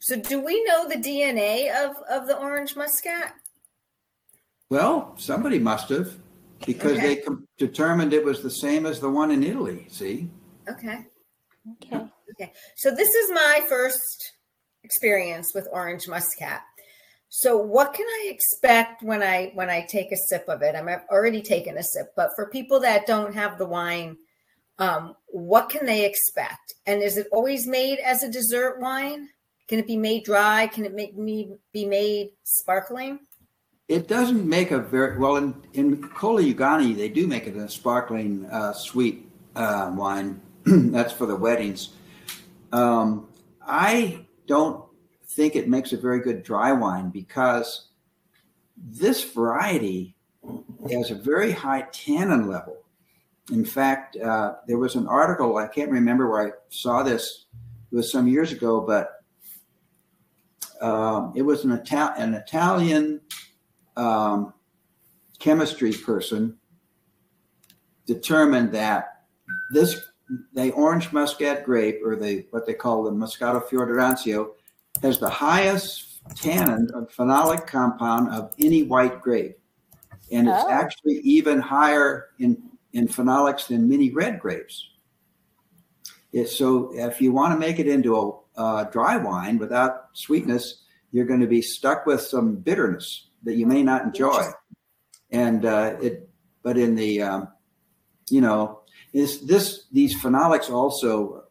[0.00, 3.34] So, do we know the DNA of, of the orange muscat?
[4.70, 6.14] Well, somebody must have,
[6.66, 9.86] because they com- determined it was the same as the one in Italy.
[9.90, 10.30] See,
[10.68, 11.06] Okay.
[11.82, 12.52] okay Okay.
[12.76, 14.32] So this is my first
[14.82, 16.62] experience with orange muscat.
[17.36, 20.76] So what can I expect when I when I take a sip of it?
[20.76, 24.18] I'm I've already taken a sip, but for people that don't have the wine,
[24.78, 26.74] um, what can they expect?
[26.86, 29.30] And is it always made as a dessert wine?
[29.66, 30.68] Can it be made dry?
[30.68, 33.18] Can it make me be made sparkling?
[33.88, 36.96] It doesn't make a very well in in Colli Euganei.
[36.96, 40.40] They do make it a sparkling uh, sweet uh, wine.
[40.66, 41.88] That's for the weddings.
[42.70, 43.26] Um,
[43.66, 44.83] I don't
[45.34, 47.88] think it makes a very good dry wine because
[48.76, 50.14] this variety
[50.90, 52.78] has a very high tannin level.
[53.52, 57.46] In fact, uh, there was an article, I can't remember where I saw this,
[57.90, 59.22] it was some years ago, but
[60.80, 63.20] um, it was an, Ital- an Italian
[63.96, 64.54] um,
[65.38, 66.56] chemistry person
[68.06, 69.24] determined that
[69.72, 70.00] this
[70.54, 74.52] the orange muscat grape or the what they call the Moscato Fiordarancio
[75.02, 79.58] has the highest tannin or phenolic compound of any white grape.
[80.32, 80.70] And it's Oh.
[80.70, 84.88] actually even higher in, in phenolics than many red grapes.
[86.32, 90.82] It's so if you want to make it into a uh, dry wine without sweetness,
[91.12, 94.44] you're going to be stuck with some bitterness that you may not enjoy.
[95.30, 96.28] And uh, it,
[96.62, 97.48] but in the, um,
[98.30, 98.80] you know,
[99.12, 101.44] is this these phenolics also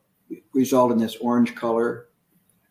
[0.53, 2.07] result in this orange color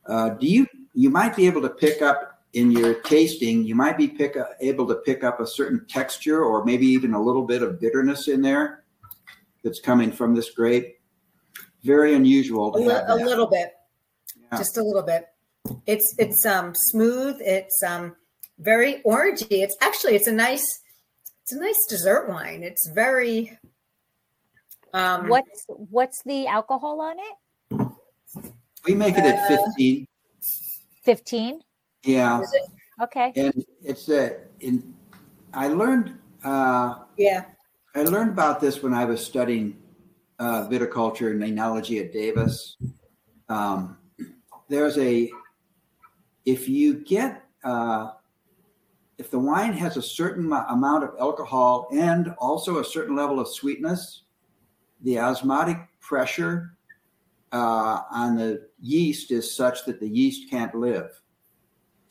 [0.06, 3.96] uh, do you you might be able to pick up in your tasting you might
[3.96, 7.46] be pick up, able to pick up a certain texture or maybe even a little
[7.46, 8.84] bit of bitterness in there
[9.64, 10.98] that's coming from this grape
[11.82, 13.72] very unusual A, to li- have a little bit,
[14.36, 14.58] Yeah.
[14.58, 15.28] just a little bit.
[15.86, 17.36] It's it's um smooth.
[17.40, 18.16] It's um
[18.58, 19.46] very orangey.
[19.62, 20.64] It's actually it's a nice
[21.42, 22.62] it's a nice dessert wine.
[22.62, 23.58] It's very
[24.92, 27.34] um What's what's the alcohol on it?
[28.86, 30.06] We make it at 15
[31.04, 31.60] Fifteen.
[32.04, 32.40] yeah?
[33.02, 33.32] Okay.
[33.36, 34.94] and it's a in
[35.52, 37.44] i learned uh, yeah
[37.94, 39.76] I learned about this when I was studying
[40.38, 42.78] uh, viticulture and enology at Davis.
[43.50, 43.98] Um,
[44.70, 45.30] there's a,
[46.46, 48.12] if you get, uh,
[49.18, 53.46] if the wine has a certain amount of alcohol and also a certain level of
[53.46, 54.22] sweetness,
[55.02, 56.78] the osmotic pressure
[57.52, 61.20] uh, on the yeast is such that the yeast can't live.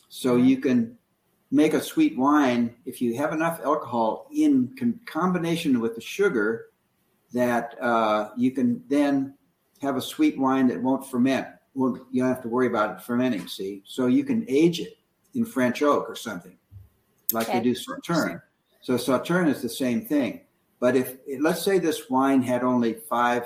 [0.10, 0.97] So you can
[1.51, 4.73] make a sweet wine if you have enough alcohol in
[5.05, 6.67] combination with the sugar
[7.34, 9.34] that uh, you can then
[9.81, 11.47] have a sweet wine that won't ferment.
[11.73, 13.47] Well, you don't have to worry about it fermenting.
[13.47, 14.97] See, so you can age it
[15.36, 16.57] in French oak or something,
[17.31, 17.60] like Okay.
[17.60, 18.41] they do Sauterne.
[18.81, 20.41] So Sauterne is the same thing.
[20.79, 23.45] But if let's say this wine had only five,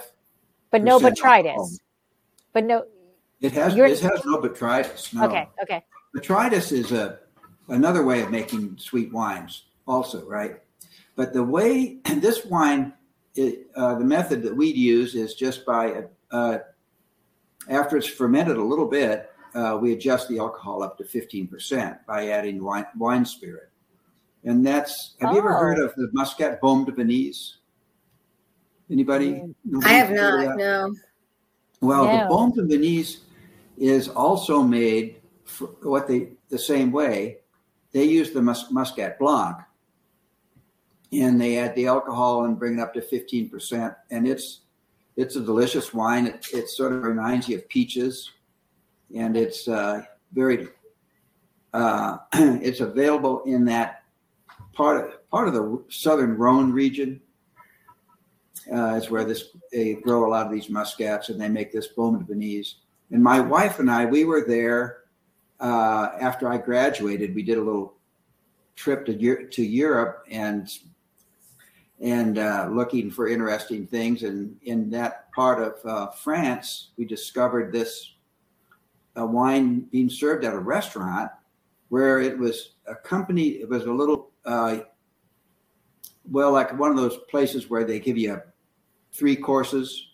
[0.71, 1.47] But no percent botrytis.
[1.49, 1.69] alcohol.
[2.53, 2.85] But no.
[3.41, 5.13] It has You're- it has no botrytis.
[5.13, 5.25] No.
[5.25, 5.47] Okay.
[5.61, 5.83] Okay.
[6.15, 7.19] Botrytis is a
[7.67, 10.61] another way of making sweet wines, also, right?
[11.15, 12.93] But the way and this wine,
[13.35, 16.59] it, uh, the method that we'd use is just by uh,
[17.69, 21.97] after it's fermented a little bit, uh, we adjust the alcohol up to fifteen percent
[22.07, 23.69] by adding wine, wine spirit,
[24.43, 25.15] and that's.
[25.19, 25.59] Have you ever Oh.
[25.59, 27.55] heard of the Muscat Beaumes de Venise?
[28.89, 29.41] Anybody?
[29.83, 30.95] I have Nobody heard of not no
[31.85, 32.17] Well, No.
[32.17, 33.17] the Beaumes de Venise
[33.77, 35.21] is also made
[35.83, 37.39] what they the same way.
[37.91, 39.57] They use the mus- Muscat Blanc,
[41.11, 44.61] and they add the alcohol and bring it up to fifteen percent, and it's
[45.15, 46.27] it's a delicious wine.
[46.27, 48.31] It, it sort of reminds you of peaches,
[49.15, 50.67] and it's uh, very.
[51.73, 54.03] Uh, it's available in that
[54.73, 57.21] part of part of the southern Rhone region.
[58.73, 61.87] Uh, is where this they grow a lot of these muscats, and they make this
[61.89, 62.75] de Venise.
[63.11, 65.03] And my wife and I, we were there
[65.59, 67.35] uh, after I graduated.
[67.35, 67.93] We did a little
[68.75, 70.67] trip to to Europe and
[72.01, 74.23] and uh, looking for interesting things.
[74.23, 78.13] And in that part of uh, France, we discovered this
[79.17, 81.31] uh, wine being served at a restaurant
[81.89, 83.61] where it was accompanied.
[83.61, 84.79] It was a little uh,
[86.29, 88.41] well, like one of those places where they give you
[89.15, 90.09] three courses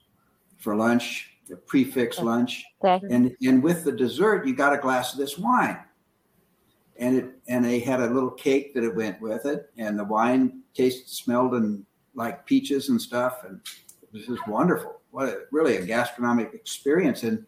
[0.57, 3.05] for lunch, the prix fixe lunch, Okay.
[3.09, 5.79] and and with the dessert you got a glass of this wine.
[6.97, 10.03] And it and they had a little cake that it went with it and the
[10.03, 13.59] wine tasted smelled and like peaches and stuff and
[14.03, 15.01] it was just wonderful.
[15.09, 17.23] What a, really a gastronomic experience.
[17.23, 17.45] And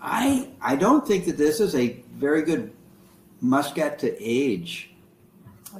[0.00, 2.72] I I don't think that this is a very good
[3.40, 4.90] muscat to age.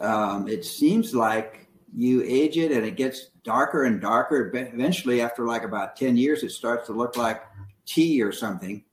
[0.01, 1.58] Um, it seems like
[1.97, 4.51] you age it and it gets darker and darker.
[4.55, 7.43] Eventually, after like about ten years, it starts to look like
[7.87, 8.85] tea or something.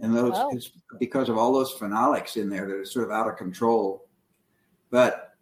[0.00, 3.28] And those it's because of all those phenolics in there that are sort of out
[3.28, 4.06] of control.
[4.90, 5.34] But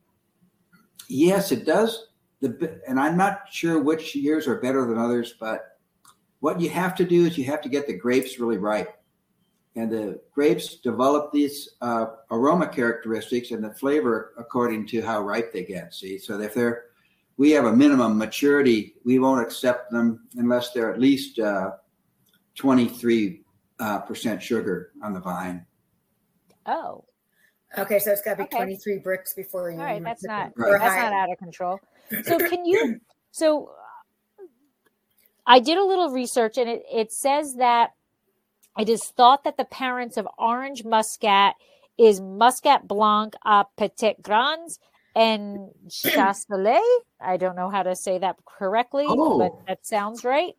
[1.08, 2.08] yes, it does.
[2.40, 5.78] The and I'm not sure which years are better than others, but
[6.40, 9.01] what you have to do is you have to get the grapes really ripe.
[9.74, 15.52] And the grapes develop these uh, aroma characteristics and the flavor according to how ripe
[15.52, 15.94] they get.
[15.94, 16.84] See, so if they're,
[17.38, 21.72] we have a minimum maturity, we won't accept them unless they're at least uh,
[22.56, 23.40] 23
[23.80, 25.64] uh, percent sugar on the vine.
[26.66, 27.04] Oh,
[27.78, 28.56] Okay, so it's got to be Okay.
[28.58, 29.78] 23 Brix before you.
[29.78, 30.04] all right.
[30.04, 30.78] That's not Right.
[30.78, 31.80] that's not out of control.
[32.24, 33.00] So can you?
[33.30, 33.68] So
[34.38, 34.44] uh,
[35.46, 37.92] I did a little research, and it it says that
[38.78, 41.54] it is thought that the parents of orange muscat
[41.98, 44.78] is Muscat Blanc à Petits Grains
[45.14, 46.80] and Chasselet.
[47.20, 49.62] I don't know how to say that correctly, but Oh.
[49.68, 50.54] that sounds right.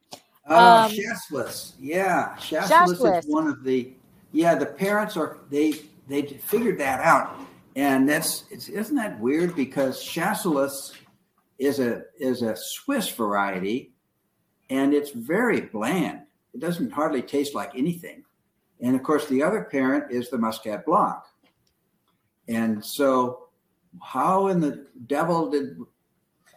[0.47, 3.19] Uh, Um, Chasselas, yeah, Chasselas.
[3.19, 3.93] is one of the.
[4.31, 5.73] Yeah, the parents are they
[6.07, 7.35] they figured that out,
[7.75, 10.93] and that's it's, isn't that weird because Chasselas
[11.59, 13.93] is a is a Swiss variety,
[14.69, 16.21] and it's very bland.
[16.53, 18.23] It doesn't hardly taste like anything,
[18.81, 21.23] and of course the other parent is the Muscat Blanc,
[22.47, 23.47] and so
[24.01, 25.77] how in the devil did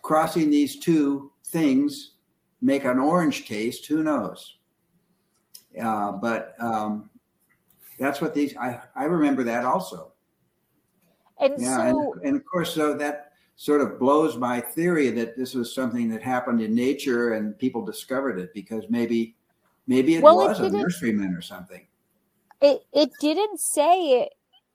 [0.02, 2.12] crossing these two things
[2.60, 3.86] make an orange taste.
[3.86, 4.56] Who knows?
[5.80, 7.10] Uh, but um,
[7.98, 8.56] that's what these.
[8.56, 10.12] I I remember that also.
[11.38, 15.36] And Yeah, so and, and of course, so that sort of blows my theory that
[15.36, 19.35] this was something that happened in nature and people discovered it because maybe
[19.86, 21.86] maybe it Well, it was a nurseryman or something.
[22.60, 24.32] it it didn't say it.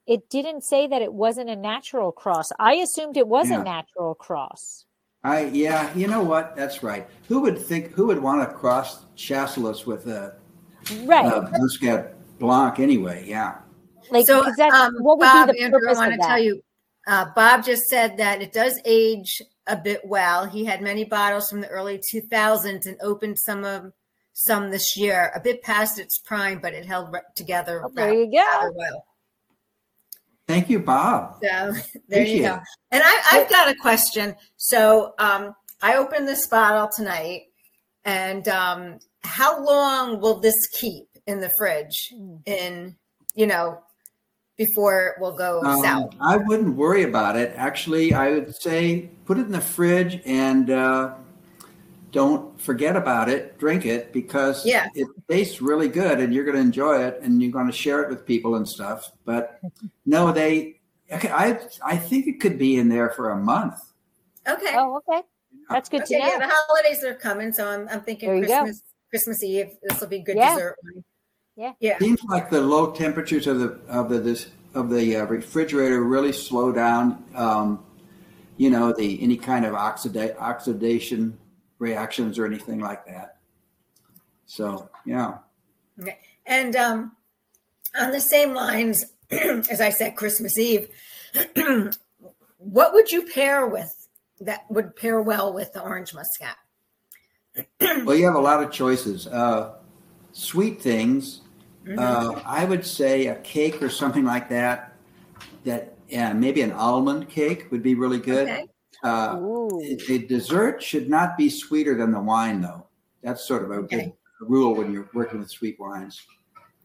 [0.07, 2.51] It didn't say that it wasn't a natural cross.
[2.59, 3.61] I assumed it was Yeah.
[3.61, 4.85] a natural cross.
[5.23, 6.55] I yeah, you know what?
[6.55, 7.07] That's right.
[7.27, 7.91] Who would think?
[7.91, 10.35] Who would want to cross Chasselas with a,
[11.03, 11.25] Right.
[11.31, 13.25] a Muscat Blanc anyway?
[13.27, 13.57] Yeah.
[14.09, 16.25] like so, that's, um, what would Bob, be the Andrew, purpose I want of to
[16.25, 16.43] tell that?
[16.43, 16.61] you,
[17.07, 20.45] uh, Bob just said that it does age a bit well.
[20.47, 23.93] He had many bottles from the early 2000s and opened some of
[24.33, 28.13] some this year, a bit past its prime, but it held re- together Oh, there
[28.13, 28.71] you go.
[28.75, 29.05] well.
[30.47, 31.35] Thank you, Bob.
[31.41, 31.47] So
[32.07, 32.55] there Appreciate you go.
[32.55, 32.61] it.
[32.91, 34.35] And I, I've got a question.
[34.57, 37.43] So um, I opened this bottle tonight,
[38.05, 42.13] and um, how long will this keep in the fridge?
[42.45, 42.95] In
[43.35, 43.81] you know,
[44.57, 46.13] before it will go Um, south.
[46.19, 47.53] I wouldn't worry about it.
[47.55, 51.13] Actually, I would say put it in the fridge and uh,
[52.11, 53.57] don't forget about it.
[53.57, 54.87] Drink it because Yeah.
[54.95, 58.01] it tastes really good and you're going to enjoy it and you're going to share
[58.03, 59.11] it with people and stuff.
[59.25, 59.59] But
[60.05, 60.79] no, they.
[61.11, 63.75] Okay, I I think it could be in there for a month.
[64.47, 64.75] Okay.
[64.77, 65.21] Oh, okay.
[65.69, 66.19] That's good okay.
[66.19, 68.59] to Yeah, the holidays are coming, so I'm, I'm thinking There you go.
[68.61, 69.71] Christmas Christmas Eve.
[69.83, 70.55] This will be good Yeah.
[70.55, 70.77] dessert.
[70.83, 71.03] wine.
[71.57, 71.73] Yeah.
[71.79, 71.99] Yeah.
[71.99, 76.31] Seems like the low temperatures of the of the this of the uh, refrigerator really
[76.31, 77.23] slow down.
[77.35, 77.83] Um,
[78.57, 81.37] you know the any kind of oxida- oxidation
[81.81, 83.37] reactions or anything like that.
[84.45, 85.39] So yeah.
[85.99, 86.19] Okay.
[86.45, 87.13] And um,
[87.99, 90.89] on the same lines, as I said, Christmas Eve,
[92.57, 94.07] what would you pair with
[94.39, 96.57] that would pair well with the orange muscat?
[98.05, 99.27] well, you have a lot of choices.
[99.27, 99.73] Uh,
[100.33, 101.41] sweet things,
[101.83, 101.97] mm-hmm.
[101.97, 104.93] uh, I would say a cake or something like that.
[105.65, 108.47] That yeah, maybe an almond cake would be really good.
[108.47, 108.67] Okay.
[109.03, 109.69] Uh,
[110.09, 112.85] a, dessert should not be sweeter than the wine, though.
[113.23, 113.97] That's sort of a okay.
[113.97, 116.21] good rule when you're working with sweet wines.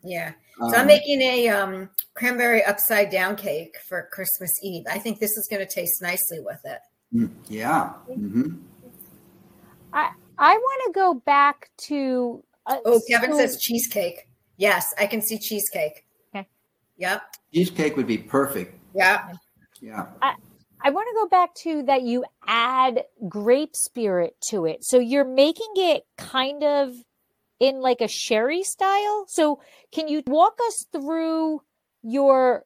[0.03, 0.33] Yeah.
[0.59, 4.85] So um, I'm making a um, cranberry upside down cake for Christmas Eve.
[4.91, 6.79] I think this is going to taste nicely with it.
[7.15, 7.93] Mm, yeah.
[8.09, 8.57] Mm-hmm.
[9.93, 12.43] I I want to go back to.
[12.67, 14.29] Uh, oh, Kevin so, says cheesecake.
[14.57, 16.07] Yes, I can see cheesecake.
[16.35, 16.49] Okay.
[16.99, 17.23] Yep.
[17.53, 18.79] Cheesecake would be perfect.
[18.95, 19.33] Yeah.
[19.81, 20.07] Yeah.
[20.23, 20.35] I,
[20.87, 24.85] I want to go back to that you add grape spirit to it.
[24.85, 26.95] So you're making it kind of
[27.59, 29.25] in like a sherry style.
[29.27, 29.59] So
[29.93, 31.63] can you walk us through
[32.05, 32.63] your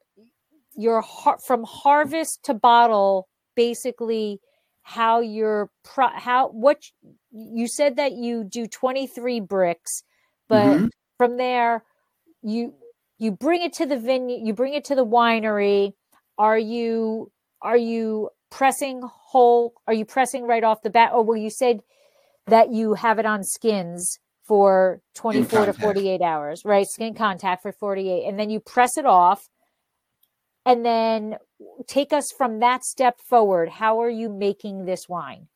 [0.77, 1.03] your
[1.47, 4.39] from harvest to bottle basically
[4.83, 6.83] how you're pro, how what
[7.33, 10.03] you said that you do 23 Brix
[10.49, 10.87] but mm-hmm.
[11.17, 11.85] from there
[12.43, 12.75] you
[13.19, 15.93] you bring it to the vineyard you bring it to the winery
[16.39, 17.31] are you
[17.63, 21.11] are you pressing whole are you pressing right off the bat?
[21.13, 21.81] Oh well you said
[22.47, 26.87] that you have it on skins for 24 to 48 hours right?
[26.87, 29.49] Skin contact for 48 and then you press it off
[30.67, 31.37] and then
[31.87, 33.69] take us from that step forward.
[33.69, 35.49] How are you making this wine?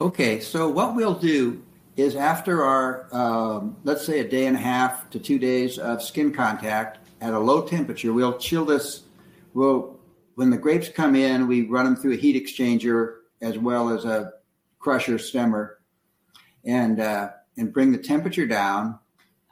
[0.00, 1.62] Okay, so what we'll do
[1.96, 6.02] is after our, um, let's say, a day and a half to two days of
[6.02, 9.02] skin contact at a low temperature, we'll chill this.
[9.54, 9.96] We'll,
[10.34, 14.04] when the grapes come in, we run them through a heat exchanger as well as
[14.04, 14.32] a
[14.78, 15.74] crusher stemmer,
[16.64, 18.98] and uh, and bring the temperature down.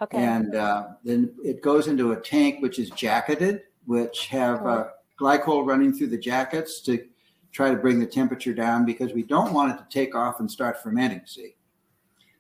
[0.03, 0.19] Okay.
[0.19, 4.85] And uh, then it goes into a tank which is jacketed, which have uh,
[5.21, 7.05] glycol running through the jackets to
[7.53, 10.51] try to bring the temperature down because we don't want it to take off and
[10.51, 11.21] start fermenting.
[11.27, 11.57] See,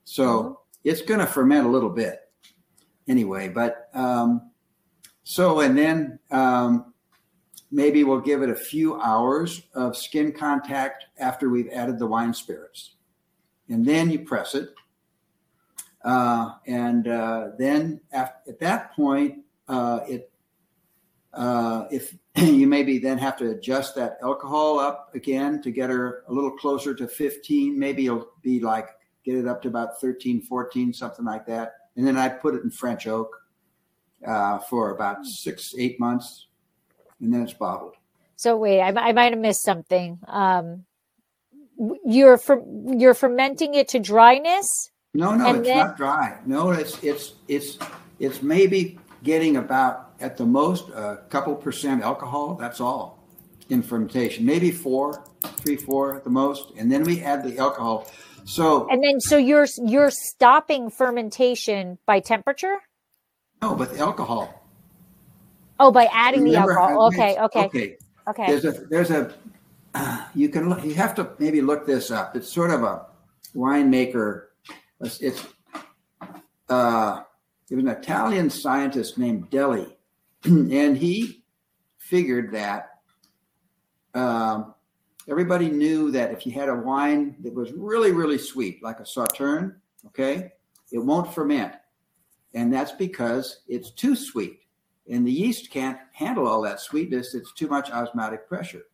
[0.04, 0.52] so mm-hmm.
[0.84, 2.20] it's going to ferment a little bit
[3.08, 3.48] anyway.
[3.48, 4.50] But um,
[5.24, 6.89] so and then um,
[7.70, 12.34] maybe we'll give it a few hours of skin contact after we've added the wine
[12.34, 12.94] spirits,
[13.68, 14.70] and then you press it.
[16.04, 20.30] Uh, and uh, then at that point, uh, it
[21.32, 26.24] uh, if you maybe then have to adjust that alcohol up again to get her
[26.28, 27.78] a little closer to 15.
[27.78, 28.88] Maybe it'll be like
[29.24, 31.74] get it up to about 13, 14, something like that.
[31.96, 33.36] And then I put it in French oak
[34.26, 36.46] uh, for about six, eight months,
[37.20, 37.94] and then it's bottled.
[38.36, 40.18] So wait, I, I might have missed something.
[40.26, 40.84] Um,
[42.04, 44.90] you're fer- you're fermenting it to dryness.
[45.14, 46.38] No, no, it's then- not dry.
[46.46, 47.78] No, it's it's it's
[48.18, 52.54] it's maybe getting about at the most a couple percent alcohol.
[52.54, 53.18] That's all
[53.68, 54.44] in fermentation.
[54.44, 55.24] Maybe four,
[55.56, 58.06] three, four at the most, and then we add the alcohol.
[58.44, 62.78] So and then so you're you're stopping fermentation by temperature.
[63.62, 64.59] No, but the alcohol.
[65.80, 67.06] Oh, by adding Remember, the alcohol.
[67.06, 67.96] Okay, okay, okay,
[68.28, 68.46] okay.
[68.46, 69.34] There's a there's a
[69.94, 72.36] uh, you can look, you have to maybe look this up.
[72.36, 73.06] It's sort of a
[73.56, 74.48] winemaker.
[75.00, 75.42] It's, it's
[76.68, 77.22] uh,
[77.68, 79.96] there was an Italian scientist named Deli,
[80.44, 81.44] and he
[81.96, 83.00] figured that
[84.14, 84.74] um,
[85.28, 89.04] everybody knew that if you had a wine that was really, really sweet, like a
[89.04, 89.76] Sauterne,
[90.08, 90.52] okay,
[90.92, 91.72] it won't ferment.
[92.52, 94.59] And that's because it's too sweet.
[95.10, 97.34] And the yeast can't handle all that sweetness.
[97.34, 98.84] It's too much osmotic pressure.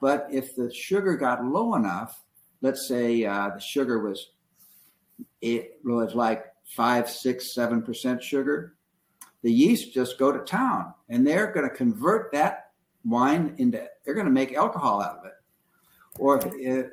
[0.00, 2.22] But if the sugar got low enough,
[2.62, 4.30] let's say uh, the sugar was
[5.42, 8.76] it was like five, six, seven percent sugar,
[9.42, 12.70] the yeast just go to town and they're going to convert that
[13.04, 15.32] wine into they're going to make alcohol out of it.
[16.18, 16.40] Or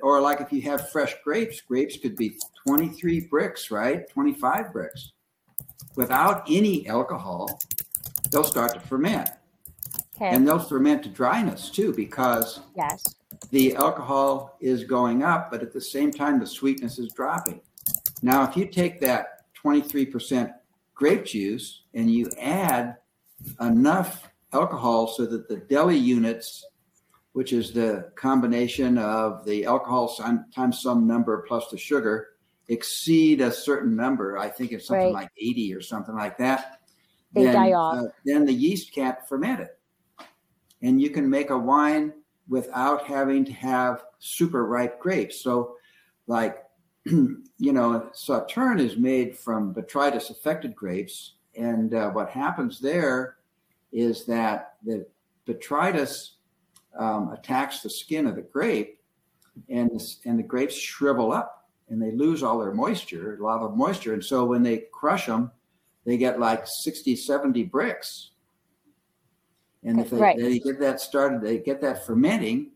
[0.02, 4.08] or like if you have fresh grapes, grapes could be 23 Brix, right?
[4.10, 5.12] 25 Brix.
[5.96, 7.60] Without any alcohol,
[8.32, 9.30] they'll start to ferment.
[10.16, 10.30] Okay.
[10.30, 13.16] And they'll ferment to dryness too because yes.
[13.52, 17.62] the alcohol is going up, but at the same time the sweetness is dropping.
[18.22, 20.54] Now, if you take that 23%
[20.96, 22.98] grape juice and you add
[23.62, 26.66] enough alcohol so that the deli units,
[27.34, 30.16] which is the combination of the alcohol
[30.54, 32.30] times some number plus the sugar,
[32.68, 34.38] exceed a certain number.
[34.38, 35.14] I think it's something right.
[35.14, 36.77] like 80 or something like that.
[37.38, 37.98] They then, die off.
[37.98, 39.80] Uh, then the yeast can't ferment it.
[40.82, 42.14] And you can make a wine
[42.48, 45.42] without having to have super ripe grapes.
[45.42, 45.76] So,
[46.28, 46.64] like
[47.06, 51.34] you know, Sauterne is made from botrytis affected grapes.
[51.56, 53.38] And uh, what happens there
[53.92, 55.06] is that the
[55.48, 56.32] botrytis
[56.98, 59.00] um, attacks the skin of the grape
[59.70, 59.90] and,
[60.26, 64.14] and the grapes shrivel up and they lose all their moisture, a lot of moisture.
[64.14, 65.52] And so when they crush them,
[66.08, 68.30] they get like 60, 70 Brix.
[69.84, 70.38] And if they, right.
[70.38, 72.72] they get that started, they get that fermenting,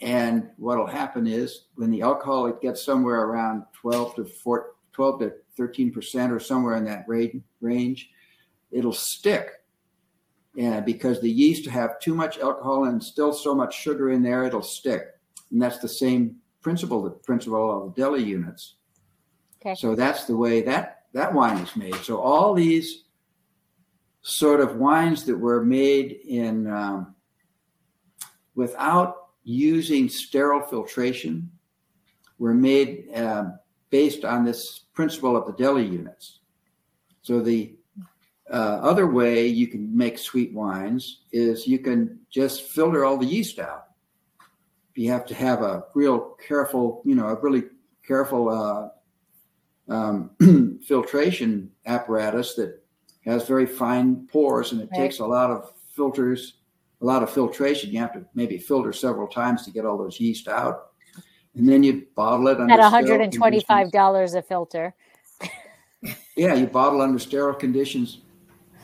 [0.00, 4.72] and what will happen is when the alcohol it gets somewhere around 12 to 4,
[4.92, 7.06] 12 to 13 percent or somewhere in that
[7.60, 8.10] range,
[8.72, 9.50] it'll stick.
[10.58, 14.44] And because the yeast have too much alcohol and still so much sugar in there,
[14.44, 15.06] it'll stick.
[15.52, 18.74] And that's the same principle, the principle of the deli units.
[19.60, 19.76] Okay.
[19.76, 21.94] So that's the way that that wine is made.
[21.96, 23.04] So all these
[24.22, 27.14] sort of wines that were made in um,
[28.54, 31.50] without using sterile filtration
[32.38, 33.44] were made uh,
[33.90, 36.40] based on this principle of the deli units.
[37.22, 37.74] So the
[38.50, 43.26] uh, other way you can make sweet wines is you can just filter all the
[43.26, 43.86] yeast out.
[44.94, 47.64] You have to have a real careful, you know, a really
[48.06, 48.88] careful uh,
[49.88, 52.82] um, filtration apparatus that
[53.24, 55.00] has very fine pores, and it right.
[55.00, 56.58] takes a lot of filters
[57.00, 57.90] a lot of filtration.
[57.90, 60.88] You have to maybe filter several times to get all those yeast out.
[61.54, 64.94] And then you bottle it at $125 a filter.
[66.36, 68.18] yeah, you bottle under sterile conditions.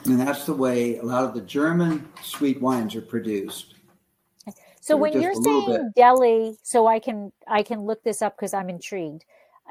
[0.07, 3.75] And that's the way a lot of the German sweet wines are produced.
[4.81, 8.69] So when you're saying deli, so I can I can look this up because I'm
[8.69, 9.25] intrigued.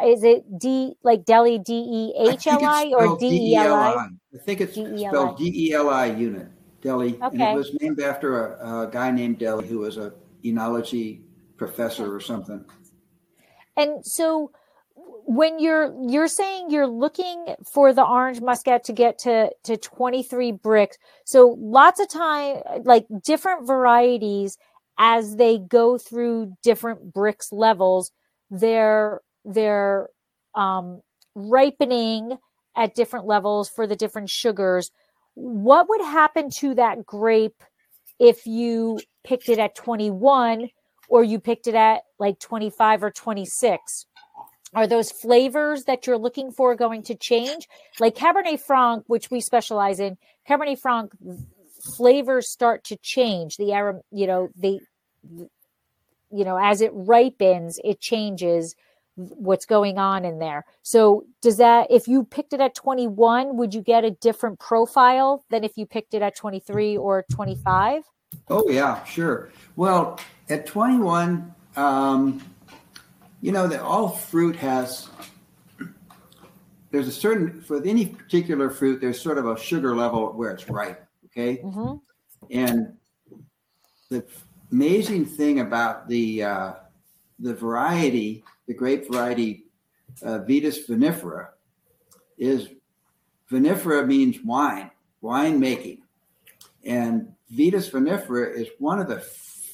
[0.03, 4.07] Is it D like deli D E H L I or D E L I?
[4.33, 6.47] I think it's spelled D E L I unit.
[6.81, 7.15] Deli.
[7.15, 7.25] Okay.
[7.25, 10.13] And it was named after a, a guy named Deli who was a
[10.43, 11.21] enology
[11.57, 12.63] professor or something.
[13.77, 14.51] And so
[15.25, 20.51] when you're you're saying you're looking for the orange muscat to get to to 23
[20.51, 24.57] Brix so lots of time like different varieties
[24.97, 28.11] as they go through different Brix levels
[28.51, 30.09] they're they're
[30.55, 31.01] um
[31.35, 32.37] ripening
[32.75, 34.91] at different levels for the different sugars
[35.35, 37.63] what would happen to that grape
[38.19, 40.69] if you picked it at 21
[41.09, 44.05] or you picked it at like 25 or 26?
[44.75, 47.67] Are those flavors that you're looking for going to change?
[47.99, 50.17] Like Cabernet Franc, which we specialize in,
[50.49, 51.11] Cabernet Franc
[51.95, 53.57] flavors start to change.
[53.57, 54.79] The arom, you know, the
[56.31, 58.75] you know, as it ripens, it changes
[59.15, 60.65] what's going on in there.
[60.81, 65.45] So does that if you picked it at 21, would you get a different profile
[65.49, 68.03] than if you picked it at 23 or 25?
[68.49, 69.51] Oh yeah, sure.
[69.75, 72.41] Well, at 21, um,
[73.43, 75.09] you know that all fruit has
[76.91, 80.69] there's a certain for any particular fruit there's sort of a sugar level where it's
[80.69, 81.95] ripe okay mm-hmm.
[82.51, 82.93] and
[84.09, 84.23] the
[84.71, 86.73] amazing thing about the uh,
[87.39, 89.65] the variety the grape variety
[90.23, 91.49] uh, Vitis vinifera
[92.37, 92.69] is
[93.51, 94.91] vinifera means wine,
[95.21, 96.01] wine making.
[96.85, 99.23] And Vitis vinifera is one of the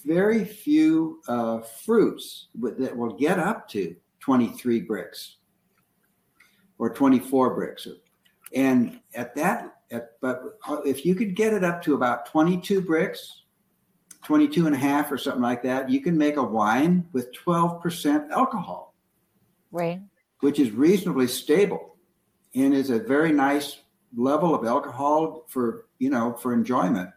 [0.06, 5.36] very few uh, fruits that will get up to 23 Brix
[6.78, 7.88] or 24 Brix.
[8.54, 13.18] And at that, at, but if you could get it up to about 22 Brix,
[14.24, 18.30] 22 and a half or something like that, you can make a wine with 12%
[18.32, 18.94] alcohol.
[19.72, 20.02] Right.
[20.42, 21.96] Which is reasonably stable
[22.56, 23.80] and is a very nice
[24.16, 27.10] level of alcohol for, you know, for enjoyment.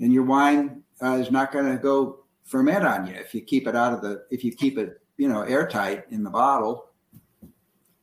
[0.00, 3.66] And your wine uh, is not going to go ferment on you if you keep
[3.66, 6.90] it out of the, if you keep it, you know, airtight in the bottle.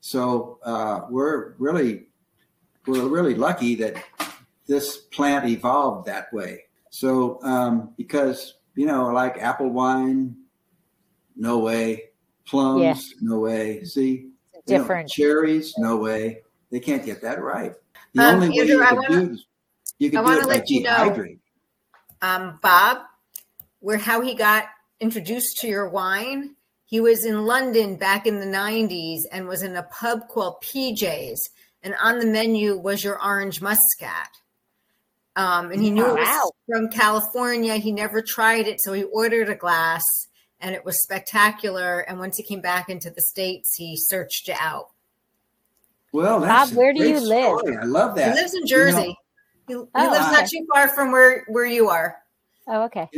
[0.01, 2.07] So uh, we're really,
[2.87, 4.03] we're really lucky that
[4.67, 6.63] this plant evolved that way.
[6.91, 10.35] So, um, because, you know, like apple wine,
[11.35, 12.03] no way.
[12.45, 13.17] Plums, yeah.
[13.21, 13.83] no way.
[13.83, 14.29] See?
[14.67, 15.05] Different.
[15.05, 16.43] know, cherries, no way.
[16.69, 17.73] They can't get that right.
[18.13, 19.45] The um, only way you can wanna, do it is
[19.99, 21.39] you can do it by dehydrate.
[22.21, 22.99] um, Bob,
[23.79, 24.65] where how he got
[25.01, 26.55] introduced to your wine.
[26.85, 31.49] He was in London back in the 90s and was in a pub called PJ's.
[31.83, 34.29] And on the menu was your orange muscat.
[35.35, 36.51] Um, and he knew oh, it was wow.
[36.71, 37.75] From California.
[37.75, 40.03] He never tried it, so he ordered a glass,
[40.61, 41.99] and it was spectacular.
[41.99, 44.87] And once he came back into the states, he searched it out.
[46.13, 47.73] Well, Bob, where do you story.
[47.73, 47.83] live?
[47.83, 48.35] I love that.
[48.35, 49.17] He lives in Jersey.
[49.67, 50.31] You know, he, he oh, lives okay.
[50.31, 52.17] not too far from where where you are.
[52.67, 53.09] Oh, okay.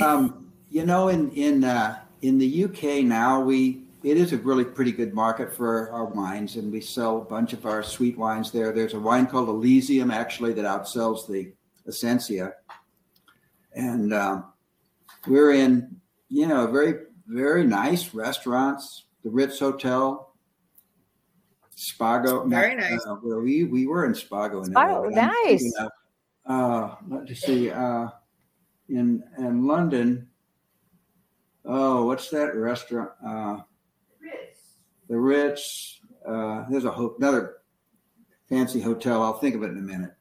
[0.00, 4.64] um, you know, in in uh, in the UK now, we it is a really
[4.64, 8.50] pretty good market for our wines, and we sell a bunch of our sweet wines
[8.50, 8.72] there.
[8.72, 11.52] There's a wine called Elysium actually that outsells the
[11.86, 12.54] Essensia,
[13.74, 14.52] and um,
[15.26, 15.96] we're in
[16.28, 16.94] you know very
[17.26, 20.34] very nice restaurants, the Ritz Hotel,
[21.76, 22.48] Spago.
[22.48, 23.04] Very nice.
[23.06, 24.64] Uh, where we we were in Spago.
[24.66, 25.06] In Spago.
[25.06, 25.72] I'm nice.
[25.78, 25.90] of,
[26.46, 27.70] Uh, let's see.
[27.70, 28.08] Uh,
[28.88, 30.28] in in London.
[31.64, 33.10] Oh, what's that restaurant?
[33.24, 33.58] Uh,
[35.08, 36.00] the Ritz.
[36.26, 37.56] Uh, there's a ho- another
[38.48, 39.22] fancy hotel.
[39.22, 40.12] I'll think of it in a minute.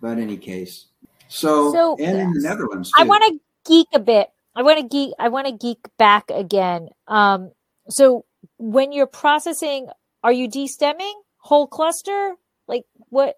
[0.00, 0.86] But in any case,
[1.32, 2.90] so, So- and in the Netherlands.
[2.92, 3.02] Too.
[3.02, 4.28] I want to geek a bit.
[4.54, 5.14] I want to geek.
[5.18, 6.90] I want to geek back again.
[7.08, 7.52] Um,
[7.88, 8.24] so
[8.58, 9.88] when you're processing,
[10.22, 12.34] are you destemming whole cluster?
[12.68, 13.36] Like what?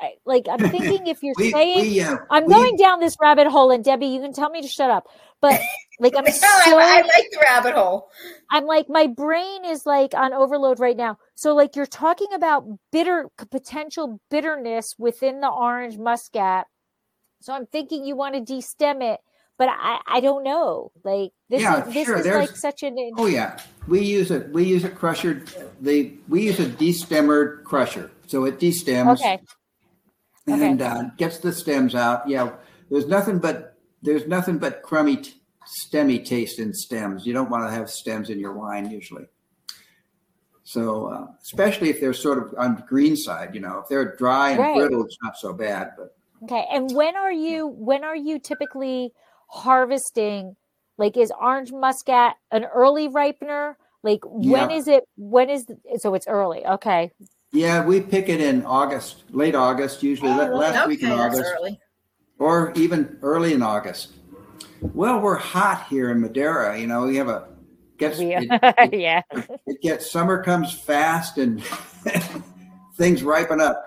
[0.00, 3.16] I, like I'm thinking if you're we, saying we, uh, I'm we- going down this
[3.20, 5.08] rabbit hole, and Debbie, you can tell me to shut up.
[5.40, 5.60] But
[6.00, 8.08] like I'm No, so I, I like the rabbit hole.
[8.50, 11.18] I'm like my brain is like on overload right now.
[11.34, 16.66] So like you're talking about bitter potential bitterness within the orange muscat.
[17.40, 19.20] So I'm thinking you want to destem it,
[19.58, 20.90] but I I don't know.
[21.04, 24.30] Like this Yeah, is this sure, is there's- like such an Oh yeah, we use
[24.30, 25.44] a we use a crusher.
[25.80, 29.40] The we use a destemmered crusher, so it destems okay.
[30.50, 32.28] And uh, gets the stems out.
[32.28, 32.52] Yeah,
[32.90, 37.26] there's nothing but there's nothing but crummy, t- stemmy taste in stems.
[37.26, 39.26] You don't want to have stems in your wine usually.
[40.64, 44.14] So uh, especially if they're sort of on the green side, you know, if they're
[44.16, 44.76] dry and Right.
[44.76, 45.92] brittle, it's not so bad.
[45.96, 46.66] But Okay.
[46.70, 49.12] And when are you when are you typically
[49.48, 50.56] harvesting?
[50.98, 53.76] Like is orange muscat an early ripener?
[54.02, 54.76] Like when Yeah.
[54.76, 56.66] is it when is the, so it's early.
[56.66, 57.12] Okay.
[57.52, 61.50] Yeah, we pick it in August, late August, usually la- last Okay, week in August.
[62.38, 64.12] or even early in August.
[64.80, 66.78] Well, we're hot here in Madera.
[66.78, 67.48] You know, we have a
[67.96, 69.22] gets We- it, it, yeah.
[69.66, 71.62] it gets summer comes fast and
[72.96, 73.84] things ripen up.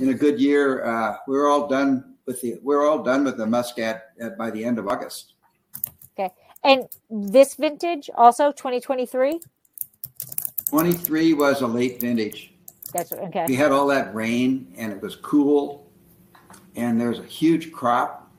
[0.00, 3.46] In a good year, uh, we're all done with the we're all done with the
[3.46, 5.34] muscat at, by the end of August.
[6.18, 6.32] Okay,
[6.64, 9.38] and this vintage also 2023?
[10.68, 12.53] Twenty three was a late vintage.
[12.94, 13.44] That's okay.
[13.48, 15.90] We had all that rain and it was cool,
[16.76, 18.30] and there was a huge crop,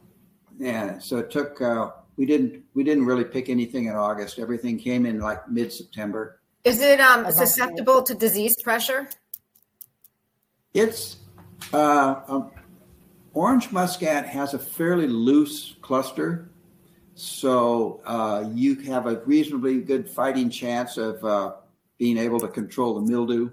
[0.63, 1.61] and so it took.
[1.61, 4.39] Uh, we didn't we didn't really pick anything in August.
[4.39, 6.39] Everything came in like mid September.
[6.63, 9.09] Is it um susceptible to disease pressure?
[10.73, 11.17] It's
[11.73, 12.51] uh, um,
[13.33, 16.49] orange muscat has a fairly loose cluster,
[17.15, 21.53] so uh, you have a reasonably good fighting chance of uh,
[21.97, 23.51] being able to control the mildew.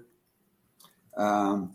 [1.17, 1.73] Um,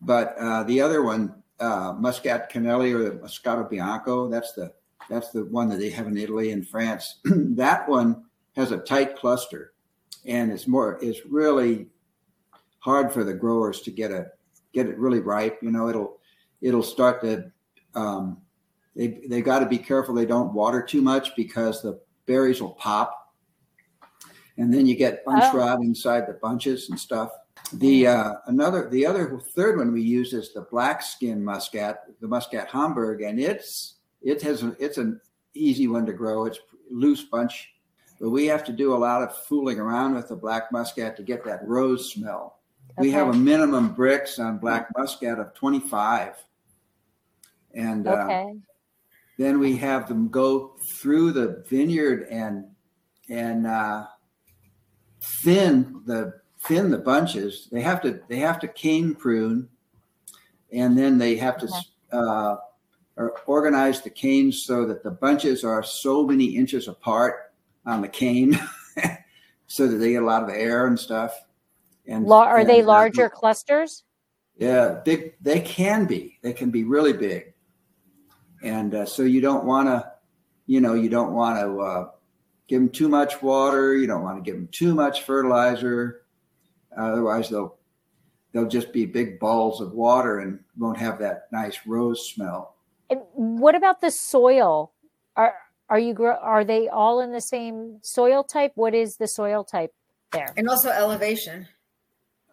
[0.00, 4.72] but uh, the other one, uh, Muscat Canelli or the Moscato Bianco, that's the
[5.08, 7.16] that's the one that they have in Italy and France.
[7.24, 8.24] that one
[8.56, 9.72] has a tight cluster,
[10.24, 11.86] and it's more it's really
[12.78, 14.26] hard for the growers to get a
[14.72, 15.58] get it really ripe.
[15.62, 16.18] You know, it'll
[16.60, 17.50] it'll start to
[17.94, 18.38] um,
[18.96, 22.70] they they got to be careful they don't water too much because the berries will
[22.74, 23.34] pop,
[24.56, 25.58] and then you get bunch Oh.
[25.58, 27.30] rot inside the bunches and stuff.
[27.74, 32.26] The uh, another the other third one we use is the black skin muscat, the
[32.28, 35.20] muscat Hamburg, and it's it has a, it's an
[35.54, 36.46] easy one to grow.
[36.46, 36.58] It's
[36.90, 37.72] loose bunch,
[38.20, 41.22] but we have to do a lot of fooling around with the black muscat to
[41.22, 42.60] get that rose smell.
[42.98, 46.34] We have a minimum Brix on black muscat of 25.
[47.74, 48.56] And uh, Okay.
[49.38, 52.66] then we have them go through the vineyard and
[53.28, 54.06] and uh,
[55.22, 56.40] thin the
[56.70, 57.68] thin the bunches.
[57.72, 59.68] They have to they have to cane prune,
[60.72, 61.68] and then they have to
[62.12, 62.56] uh,
[63.44, 67.52] organize the canes so that the bunches are so many inches apart
[67.84, 68.58] on the cane,
[69.66, 71.34] so that they get a lot of air and stuff.
[72.06, 74.04] And La- are they and, uh, larger clusters?
[74.56, 75.34] yeah, big.
[75.40, 76.38] They can be.
[76.40, 77.52] They can be really big,
[78.62, 80.12] and uh, so you don't want to,
[80.66, 82.08] you know, you don't want to uh,
[82.68, 83.96] give them too much water.
[83.96, 86.19] You don't want to give them too much fertilizer.
[86.96, 87.76] Otherwise, they'll
[88.52, 92.74] they'll just be big balls of water and won't have that nice rose smell.
[93.08, 94.92] And what about the soil?
[95.36, 95.54] Are
[95.88, 96.36] are you grow?
[96.36, 98.72] Are they all in the same soil type?
[98.74, 99.92] What is the soil type
[100.32, 100.52] there?
[100.56, 101.66] And also elevation.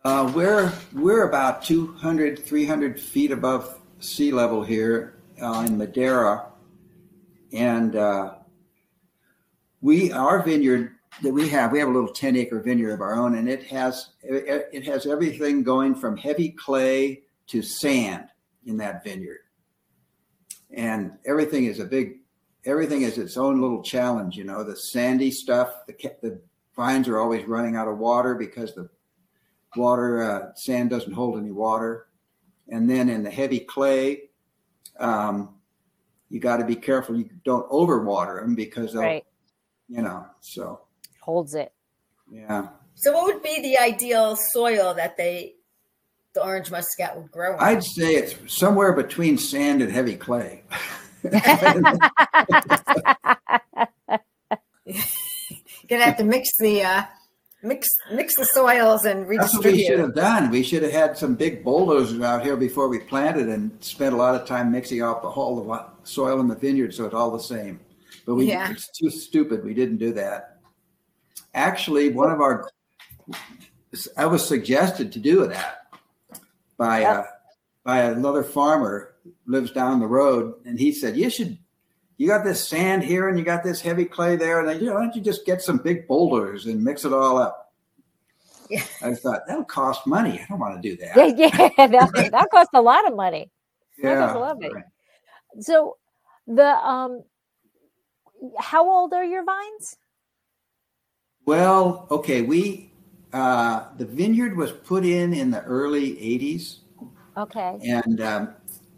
[0.04, 6.46] Uh, we're we're about 200, 300 feet above sea level here uh, in Madera,
[7.52, 8.36] and uh,
[9.82, 13.15] we our vineyard that we have we have a little 10 acre vineyard of our
[13.15, 18.28] own, and it has it, it has everything going from heavy clay to sand
[18.65, 19.39] in that vineyard,
[20.72, 22.20] and everything is a big
[22.65, 24.36] everything is its own little challenge.
[24.36, 26.41] You know, the sandy stuff, the the
[26.76, 28.89] vines are always running out of water because the
[29.76, 32.07] water uh, sand doesn't hold any water.
[32.70, 34.24] And then in the heavy clay,
[34.99, 35.55] um,
[36.30, 39.26] you got to be careful you don't overwater them because they'll, Right.
[39.88, 40.26] you know.
[40.41, 40.82] So
[41.28, 41.72] Holds it.
[42.32, 45.56] yeah, So, what would be the ideal soil that they,
[46.34, 47.60] the orange muscat, would grow in?
[47.60, 50.64] I'd say it's somewhere between sand and heavy clay.
[55.90, 57.04] Gonna have to mix the uh,
[57.64, 59.64] mix mix the soils and redistribute.
[59.64, 60.50] That's what we should have done.
[60.50, 64.18] We should have had some big bulldozers out here before we planted and spent a
[64.18, 67.14] lot of time mixing out the whole of the soil in the vineyard so it's
[67.16, 67.80] all the same.
[68.26, 68.72] But we Yeah.
[68.72, 69.64] it's too stupid.
[69.64, 70.57] We didn't do that.
[71.58, 72.70] Actually, one of our
[74.16, 75.88] I was suggested to do that
[76.78, 77.26] by uh,
[77.84, 79.16] by another farmer
[79.47, 81.58] lives down the road, and he said you should.
[82.18, 84.88] You got this sand here, and you got this heavy clay there, and then, you
[84.88, 87.74] know, why don't you just get some big boulders and mix it all up?
[88.72, 88.84] Yeah.
[89.03, 90.39] I thought that'll cost money.
[90.41, 91.16] I don't want to do that.
[91.16, 93.51] yeah, yeah, that, that costs a lot of money.
[94.01, 94.84] costs a lot of right.
[95.60, 95.97] So
[96.47, 97.24] the um
[98.60, 99.97] how old are your vines?
[101.48, 102.91] Well, okay, we
[103.32, 106.80] uh, the vineyard was put in in the early '80s,
[107.38, 107.80] Okay.
[107.82, 108.54] and um,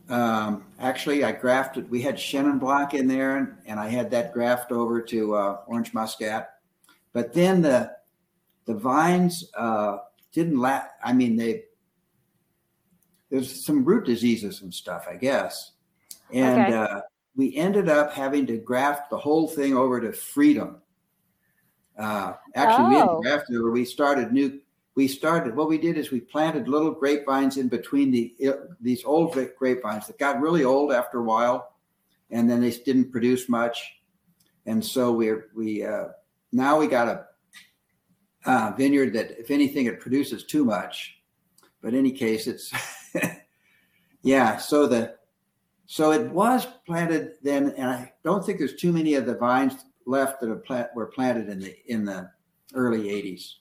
[0.09, 1.91] um, actually, I grafted.
[1.91, 5.57] We had Chenin Blanc in there, and, and I had that graft over to uh,
[5.67, 6.55] Orange Muscat.
[7.13, 7.95] But then the
[8.65, 9.97] the vines uh,
[10.33, 11.65] didn't la I mean, they
[13.29, 15.73] there's some root diseases and stuff, I guess,
[16.33, 16.73] and Okay.
[16.73, 17.01] uh,
[17.35, 20.81] we ended up having to graft the whole thing over to Freedom.
[21.99, 23.21] Uh, actually, we Oh.
[23.21, 23.49] graft.
[23.49, 24.59] We started new.
[24.95, 25.55] We started.
[25.55, 28.33] What we did is we planted little grapevines in between the
[28.79, 31.75] these old vi- grapevines that got really old after a while,
[32.31, 33.99] and then they didn't produce much.
[34.65, 36.09] And so we're we uh,
[36.53, 37.25] now we got a
[38.45, 41.19] uh, vineyard that, if anything, it produces too much.
[41.81, 42.71] But in any case, it's
[44.21, 44.57] yeah.
[44.57, 45.15] So the
[45.85, 49.73] so it was planted then, and I don't think there's too many of the vines
[50.05, 52.29] left that are plant, were planted in the in the
[52.73, 53.53] early '80s.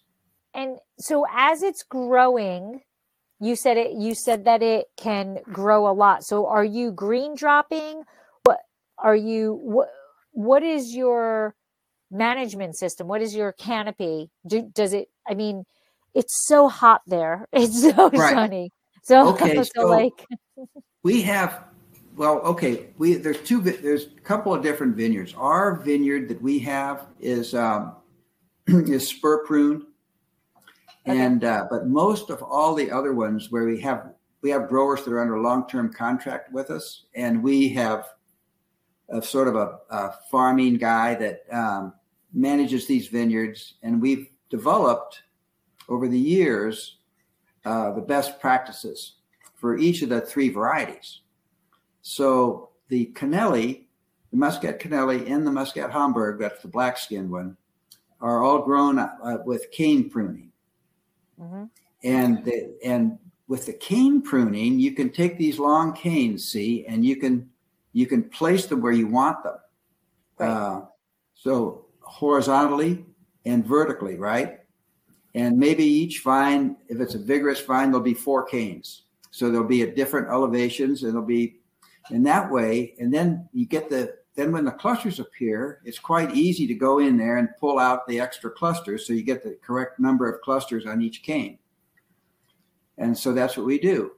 [0.55, 2.80] And so as it's growing,
[3.41, 6.24] you said it you said that it can grow a lot.
[6.24, 8.03] So are you green dropping?
[8.45, 8.61] What
[8.99, 9.89] are you what
[10.32, 11.55] what is your
[12.11, 13.07] management system?
[13.09, 14.30] What is your canopy?
[14.47, 15.64] Do, does it I mean
[16.14, 17.47] it's so hot there.
[17.53, 18.30] It's so Right.
[18.34, 18.72] sunny.
[19.03, 20.26] So, Okay, so, so- like
[21.03, 21.64] We have
[22.19, 22.89] well, okay.
[22.99, 23.61] We there's two.
[23.61, 25.35] There's a couple of different vineyards.
[25.35, 27.95] Our vineyard that we have is um,
[28.66, 29.87] is spur prune,
[31.09, 31.16] Okay.
[31.16, 35.05] and uh, but most of all the other ones where we have we have growers
[35.05, 38.09] that are under long term contract with us, and we have
[39.11, 41.95] a sort of a, a farming guy that um,
[42.33, 45.23] manages these vineyards, and we've developed
[45.89, 46.97] over the years
[47.64, 49.14] uh, the best practices
[49.55, 51.21] for each of the three varieties.
[52.09, 53.84] So the Canelli,
[54.30, 57.54] the Muscat Canelli, and the Muscat Hamburg, that's the black skinned one,
[58.22, 60.50] are all grown uh, with cane pruning.
[61.38, 61.68] Mhm.
[62.02, 67.04] And the, and with the cane pruning, you can take these long canes, see, and
[67.04, 67.50] you can
[67.92, 69.59] you can place them where you want them.
[70.38, 70.48] Right.
[70.48, 70.86] Uh,
[71.34, 73.04] so horizontally
[73.44, 74.61] and vertically, right?
[75.34, 79.02] And maybe each vine, if it's a vigorous vine, there'll be four canes.
[79.30, 81.59] So there'll be at different elevations, and there'll be
[82.11, 82.94] in that way.
[82.99, 87.01] And then you get the then when the clusters appear, it's quite easy to go
[87.01, 90.40] in there and pull out the extra clusters, so you get the correct number of
[90.42, 91.59] clusters on each cane.
[92.99, 94.12] And so that's what we do.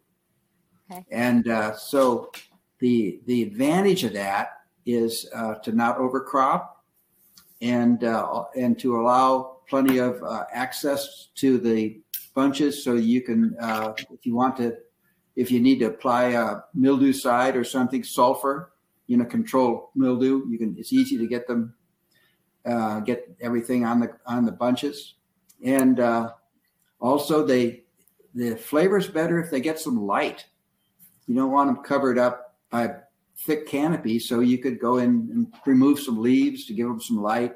[0.90, 1.06] Okay.
[1.10, 2.32] And uh, so
[2.80, 6.84] the the advantage of that is uh, to not overcrop
[7.62, 12.00] and uh, and to allow plenty of uh, access to the
[12.34, 14.76] bunches so you can uh, if you want to
[15.40, 18.72] if you need to apply a mildewcide or something sulfur
[19.06, 21.74] you know control mildew you can it's easy to get them
[22.64, 25.14] uh, get everything on the on the bunches.
[25.64, 26.30] And uh,
[27.00, 27.84] also they
[28.34, 30.46] the flavor's better if they get some light.
[31.26, 32.94] You don't want them covered up by
[33.38, 37.22] thick canopy so you could go in and remove some leaves to give them some
[37.22, 37.54] light.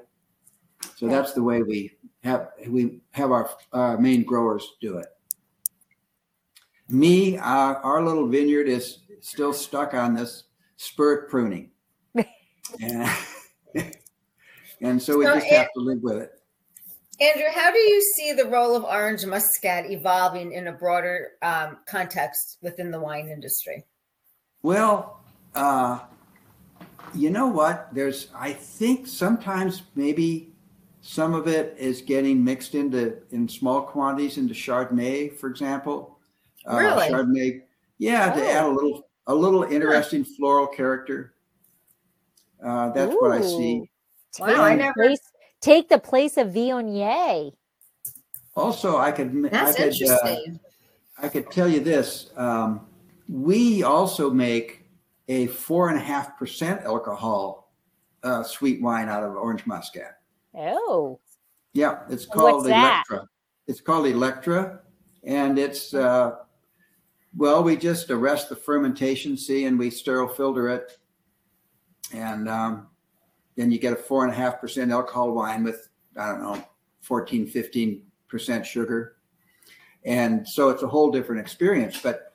[0.97, 5.07] So that's the way we have we have our uh, main growers do it.
[6.95, 10.45] Me, our, our little vineyard is still stuck on this
[10.77, 11.71] spur pruning,
[12.81, 13.11] and,
[14.81, 16.31] and so we So just it- have to live with it.
[17.21, 21.79] Andrew, how do you see the role of orange muscat evolving in a broader um,
[21.87, 23.85] context within the wine industry?
[24.63, 25.21] Well,
[25.55, 26.01] uh,
[27.15, 27.89] you know what?
[27.93, 30.51] There's, I think sometimes maybe
[31.03, 36.14] Some of it is getting mixed into in small quantities into Chardonnay, for example.
[36.71, 37.09] Uh, really?
[37.09, 37.63] Chardonnay,
[37.99, 38.39] yeah, oh.
[38.39, 41.35] to add a little a little interesting floral character.
[42.65, 43.21] Uh, that's Ooh.
[43.21, 43.91] what I see.
[44.39, 45.21] Wow, and I never place,
[45.61, 47.53] take the place of Viognier.
[48.57, 50.61] Also, I could that's I could, uh, interesting.
[51.19, 52.31] Uh, I could tell you this.
[52.37, 52.87] Um,
[53.29, 54.87] we also make
[55.29, 57.73] a four and a half percent alcohol
[58.23, 60.19] uh, sweet wine out of orange muscat.
[60.57, 61.21] Oh.
[61.73, 63.19] Yeah, it's called What's Electra.
[63.21, 63.29] That?
[63.67, 64.81] It's called Electra,
[65.25, 66.37] and it's uh,
[67.37, 70.99] well, we just arrest the fermentation, see, and we sterile filter it,
[72.13, 72.89] and um,
[73.57, 76.65] then you get a four and a half percent alcohol wine with I don't know
[77.03, 79.17] 14, 15 percent sugar,
[80.05, 82.01] and so it's a whole different experience.
[82.01, 82.33] But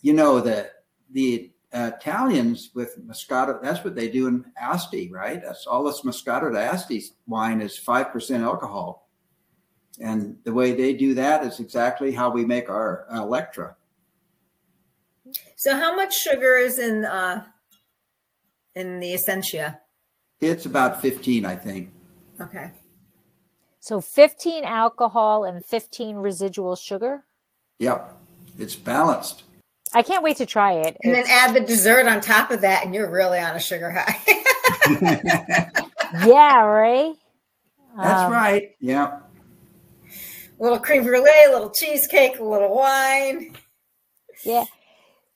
[0.00, 0.70] you know the
[1.10, 5.42] the Italians with Moscato, that's what they do in Asti, right?
[5.42, 9.08] That's all this Moscato Asti wine is 5% alcohol.
[10.00, 13.76] And the way they do that is exactly how we make our uh, Electra.
[15.56, 17.44] So how much sugar is in uh,
[18.74, 19.80] in the Essensia?
[20.40, 21.90] It's about 15, I think.
[22.40, 22.70] Okay.
[23.80, 27.24] So 15 alcohol and 15 residual sugar?
[27.78, 28.16] Yep.
[28.58, 29.44] It's balanced.
[29.92, 30.96] I can't wait to try it.
[31.02, 31.28] And it's...
[31.28, 34.18] then add the dessert on top of that, and you're really on a sugar high.
[36.26, 37.14] yeah, right.
[37.96, 38.70] That's um, right.
[38.80, 39.20] Yeah.
[40.58, 43.56] A little cream brulee, a little cheesecake, a little wine.
[44.44, 44.64] Yeah.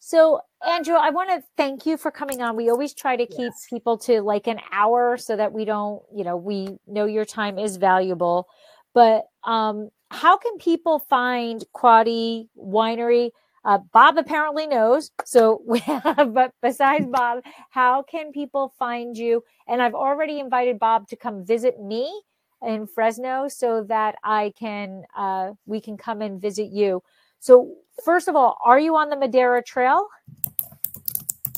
[0.09, 2.57] So, Andrew, I want to thank you for coming on.
[2.57, 3.67] We always try to keep yes.
[3.69, 7.59] people to like an hour so that we don't, you know, we know your time
[7.59, 8.47] is valuable.
[8.95, 13.33] But um, how can people find Quady Winery?
[13.67, 15.11] Uh, Bob apparently knows.
[15.27, 15.63] So,
[16.07, 19.45] but besides Bob, how can people find you?
[19.67, 22.23] And I've already invited Bob to come visit me
[22.67, 27.03] in Fresno so that I can, uh, we can come and visit you.
[27.41, 30.07] So, first of all, are you on the Madera Trail?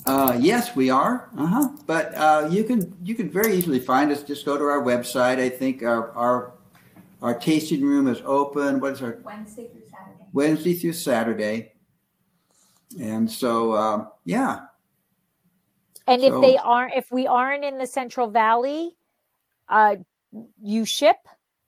[0.07, 1.31] Uh, yes, we are.
[1.37, 1.69] Uh-huh.
[1.87, 4.23] But uh, you can you can very easily find us.
[4.23, 5.39] Just go to our website.
[5.39, 6.53] I think our our
[7.23, 8.81] our tasting room is open.
[8.81, 10.25] What is our Wednesday through Saturday?
[10.33, 11.73] Wednesday through Saturday.
[12.99, 14.61] And so, uh, yeah.
[16.07, 18.97] And so, if they aren't, if we aren't in the Central Valley,
[19.69, 19.97] uh,
[20.61, 21.17] you ship.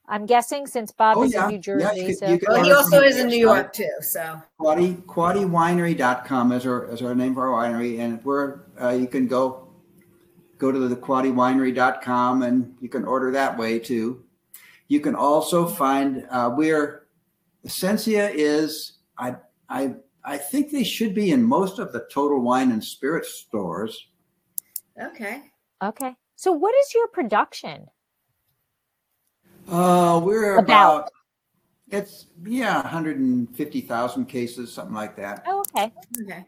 [0.09, 1.45] I'm guessing since Bob oh, is yeah.
[1.45, 1.85] in New Jersey.
[1.85, 2.29] Yeah, you so.
[2.29, 3.89] you well, he also is in New York too.
[4.01, 9.07] So Quady QuadyWinery.com is our is our name for our winery, and we're uh, you
[9.07, 9.69] can go
[10.59, 14.25] go to the QuadyWinery.com and you can order that way too.
[14.89, 17.07] You can also find uh, we're
[17.65, 19.37] Essensia is I
[19.69, 19.95] I
[20.25, 24.09] I think they should be in most of the Total Wine and Spirits stores.
[25.01, 25.43] Okay.
[25.83, 26.15] Okay.
[26.37, 27.87] So, what is your production?
[29.69, 31.11] Uh, we're about, about
[31.93, 35.45] it's yeah, 150,000 cases, something like that.
[35.47, 35.93] Oh, okay.
[36.23, 36.45] Okay.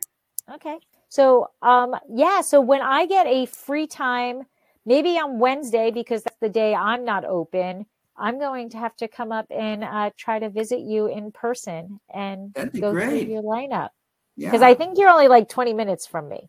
[0.53, 0.79] Okay.
[1.09, 2.41] So, um, yeah.
[2.41, 4.43] So when I get a free time,
[4.87, 7.87] maybe on Wednesday because that's the day I'm not open.
[8.17, 12.01] I'm going to have to come up and uh, try to visit you in person
[12.13, 13.09] and be go great.
[13.09, 13.91] through your lineup.
[14.37, 14.51] Yeah.
[14.51, 16.49] Because I think you're only like 20 minutes from me.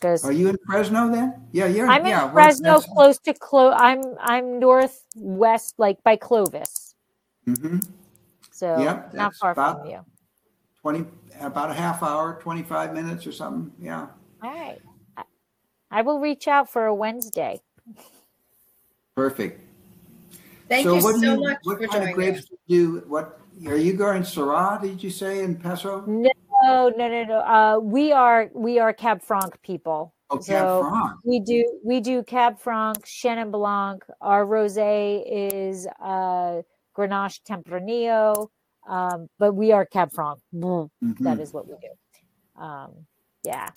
[0.00, 1.34] Because are you in Fresno then?
[1.52, 1.86] Yeah, you're.
[1.86, 3.70] I'm yeah, in Fresno, close to Clo.
[3.70, 6.94] I'm I'm northwest, like by Clovis.
[7.46, 7.80] Mm-hmm.
[8.50, 10.00] So yep, not far from you.
[10.80, 11.04] Twenty,
[11.38, 13.72] about a half hour, twenty-five minutes or something.
[13.78, 14.06] Yeah.
[14.42, 14.78] All right.
[15.90, 17.60] I will reach out for a Wednesday.
[19.14, 19.60] Perfect.
[20.68, 23.40] Thank so you what so you, much what for kind of grapes do you what
[23.66, 24.80] are you growing Syrah?
[24.80, 26.04] Did you say in Paso?
[26.06, 26.30] No,
[26.62, 27.38] no, no, no.
[27.40, 30.14] Uh, we are we are Cab Franc people.
[30.30, 31.18] Oh, Cab Franc.
[31.24, 34.04] We do we do Cab Franc, Chenin Blanc.
[34.20, 36.62] Our rosé is uh,
[36.96, 38.48] Grenache Tempranillo,
[38.88, 40.40] um, but we are Cab Franc.
[40.54, 41.24] Mm-hmm.
[41.24, 42.62] That is what we do.
[42.62, 43.06] Um,
[43.42, 43.70] yeah,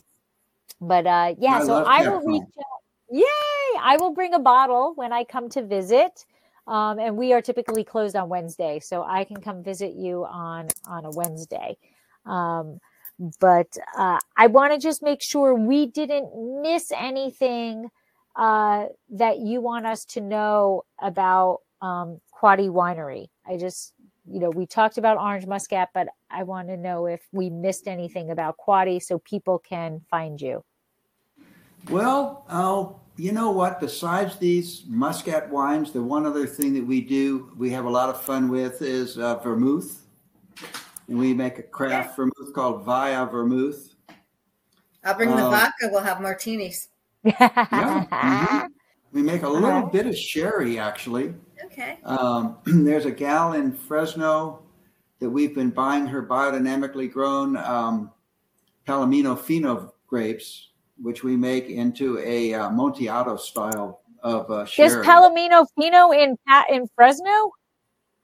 [0.82, 1.60] but uh, yeah.
[1.60, 2.28] I so I will Franc.
[2.28, 2.82] reach out.
[3.12, 3.80] Yay!
[3.82, 6.26] I will bring a bottle when I come to visit.
[6.66, 10.70] Um, and we are typically closed on Wednesday, so I can come visit you on
[10.88, 11.78] on a Wednesday.
[12.26, 12.80] Um,
[13.39, 13.67] but
[13.97, 17.89] uh, I want to just make sure we didn't miss anything
[18.36, 23.28] uh, that you want us to know about um, Quady Winery.
[23.47, 23.93] I just,
[24.26, 27.88] you know, we talked about Orange Muscat, but I want to know if we missed
[27.88, 30.63] anything about Quady so people can find you.
[31.89, 33.80] Well, oh, you know what?
[33.80, 38.09] Besides these Muscat wines, the one other thing that we do, we have a lot
[38.09, 40.01] of fun with is uh, vermouth.
[41.08, 43.95] And we make a craft vermouth called Vya Vermouth.
[45.04, 45.89] I'll bring the um, vodka.
[45.91, 46.89] We'll have martinis.
[47.24, 47.36] yeah.
[47.39, 48.68] Mm-hmm.
[49.12, 49.91] We make a little Alright.
[49.91, 51.36] bit of sherry, actually.
[51.66, 51.99] Okay.
[52.04, 54.64] Um, there's a gal in Fresno
[55.20, 58.12] that we've been buying her biodynamically grown um,
[58.88, 60.70] Palomino Fino grapes,
[61.01, 64.89] which we make into a uh, Montiato style of uh, sherry.
[64.89, 67.51] There's Palomino Fino in Pa- in Fresno.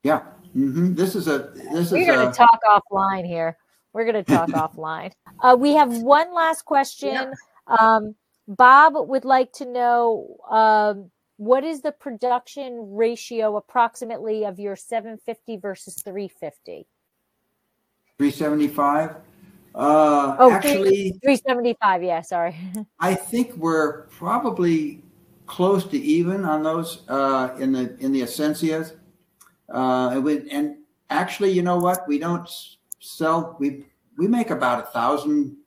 [0.04, 0.24] yeah.
[0.54, 3.58] Hmm This is a this We're is going a to talk offline here.
[3.94, 5.12] We're going to talk offline.
[5.42, 7.34] Uh, we have one last question.
[7.68, 8.16] Um,
[8.48, 15.58] Bob would like to know um, what is the production ratio approximately of your 750
[15.58, 16.88] versus 350?
[18.18, 19.12] 375.
[19.76, 22.04] Uh, Oh, actually, 375.
[22.04, 22.56] Yeah, sorry.
[23.00, 25.04] I think we're probably
[25.46, 28.96] close to even on those uh, in the in the Essensias.
[29.74, 30.78] Uh, and, we, and
[31.10, 32.08] actually, you know what?
[32.08, 32.50] We don't
[33.00, 33.56] sell.
[33.60, 33.86] We
[34.18, 35.58] we make about a thousand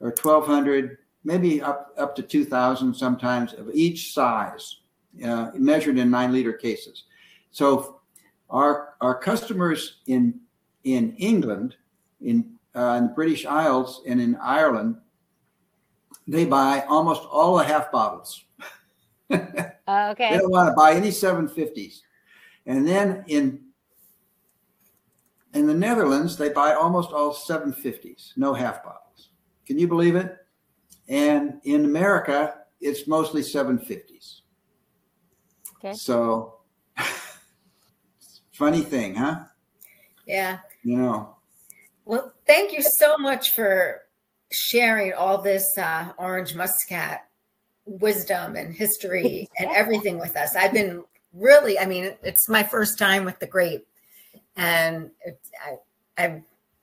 [0.00, 4.80] or twelve hundred, maybe up up to two thousand sometimes of each size,
[5.24, 7.04] uh, measured in nine liter cases.
[7.50, 8.00] So
[8.48, 10.40] our our customers in
[10.84, 11.76] in England,
[12.20, 14.96] in uh, in the British Isles, and in Ireland
[16.26, 18.44] they buy almost all the half bottles.
[19.30, 20.30] Okay.
[20.30, 22.02] They Uh, don't want to buy any 750s.
[22.70, 23.64] And then in
[25.52, 29.30] in the Netherlands, they buy almost all 750s, no half bottles.
[29.66, 30.36] Can you believe it?
[31.08, 34.42] And in America, it's mostly 750s.
[35.78, 35.94] Okay.
[35.94, 36.60] So
[38.52, 39.40] funny thing, huh?
[40.24, 40.58] Yeah.
[40.84, 41.34] You know.
[42.04, 44.02] Well, thank you so much for
[44.52, 47.26] sharing all this uh, orange muscat
[47.84, 50.54] wisdom and history and everything with us.
[50.54, 51.02] I've been
[51.34, 53.86] really, I mean, it's my first time with the grape,
[54.56, 56.42] and it's, I, I've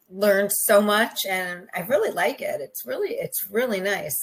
[0.10, 2.62] learned so much, and I really like it.
[2.62, 4.18] It's really, it's really nice.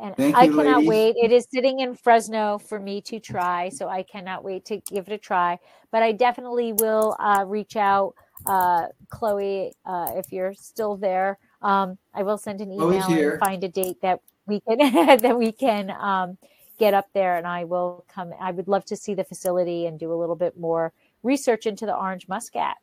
[0.00, 0.88] And Thank I you, cannot ladies.
[0.88, 1.16] wait.
[1.16, 5.08] It is sitting in Fresno for me to try, so I cannot wait to give
[5.08, 5.58] it a try.
[5.90, 8.14] But I definitely will uh, reach out,
[8.46, 11.38] uh, Chloe, uh, if you're still there.
[11.62, 14.78] Um, I will send an email and find a date that we can
[15.18, 16.38] that we can um,
[16.78, 18.32] get up there, and I will come.
[18.40, 21.86] I would love to see the facility and do a little bit more research into
[21.86, 22.76] the orange muscat.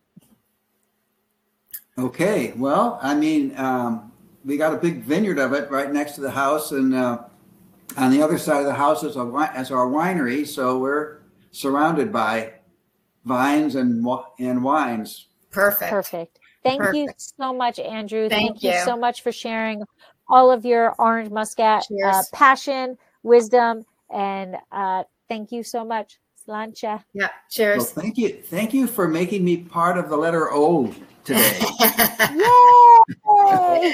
[1.97, 4.11] Okay, well, I mean, um,
[4.43, 7.23] we got a big vineyard of it right next to the house, and uh,
[7.97, 10.45] on the other side of the house is a is our winery.
[10.45, 11.19] So we're
[11.51, 12.53] surrounded by
[13.23, 14.05] vines and
[14.39, 15.27] and wines.
[15.51, 15.89] Perfect.
[15.89, 16.39] Perfect.
[16.63, 18.27] Thank you so much, Andrew.
[18.27, 18.71] Thank you.
[18.71, 18.79] you.
[18.83, 19.83] so much for sharing
[20.27, 27.03] all of your orange muscat uh, passion, wisdom, and uh, thank you so much, Slainte.
[27.13, 27.29] Yeah.
[27.49, 27.77] cheers.
[27.77, 31.59] Well, thank you, thank you for making me part of the letter O today.
[31.79, 31.95] Yay!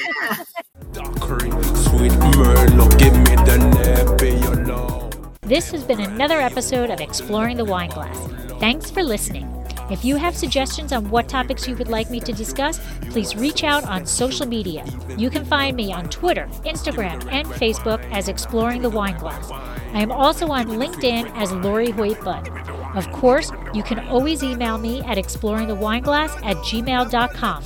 [0.91, 5.29] Dockery, sweet Merlot, give me the nappy, your love.
[5.41, 8.17] This has been another episode of Exploring the Wine Glass.
[8.59, 9.47] Thanks for listening.
[9.91, 12.79] If you have suggestions on what topics you would like me to discuss,
[13.09, 14.85] please reach out on social media.
[15.17, 19.51] You can find me on Twitter, Instagram, and Facebook as Exploring the Wine Glass.
[19.51, 22.47] I am also on LinkedIn as Lori Hoyt Budd.
[22.95, 27.63] Of course, you can always email me at exploringthewineglass at gmail.com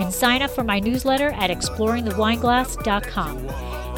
[0.00, 3.48] and sign up for my newsletter at exploringthewineglass.com.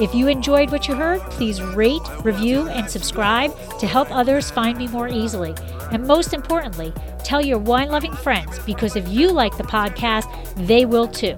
[0.02, 4.78] If you enjoyed what you heard, please rate, review, and subscribe to help others find
[4.78, 5.54] me more easily.
[5.90, 6.92] And most importantly,
[7.24, 10.26] tell your wine loving friends because if you like the podcast,
[10.66, 11.34] they will too.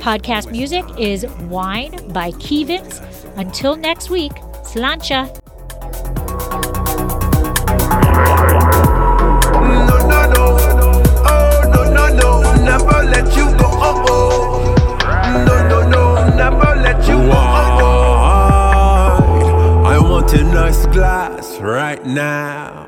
[0.00, 3.00] Podcast music is Wine by Kēvens.
[3.36, 4.32] Until next week,
[4.64, 5.40] slainte.
[20.92, 22.83] Glass right now.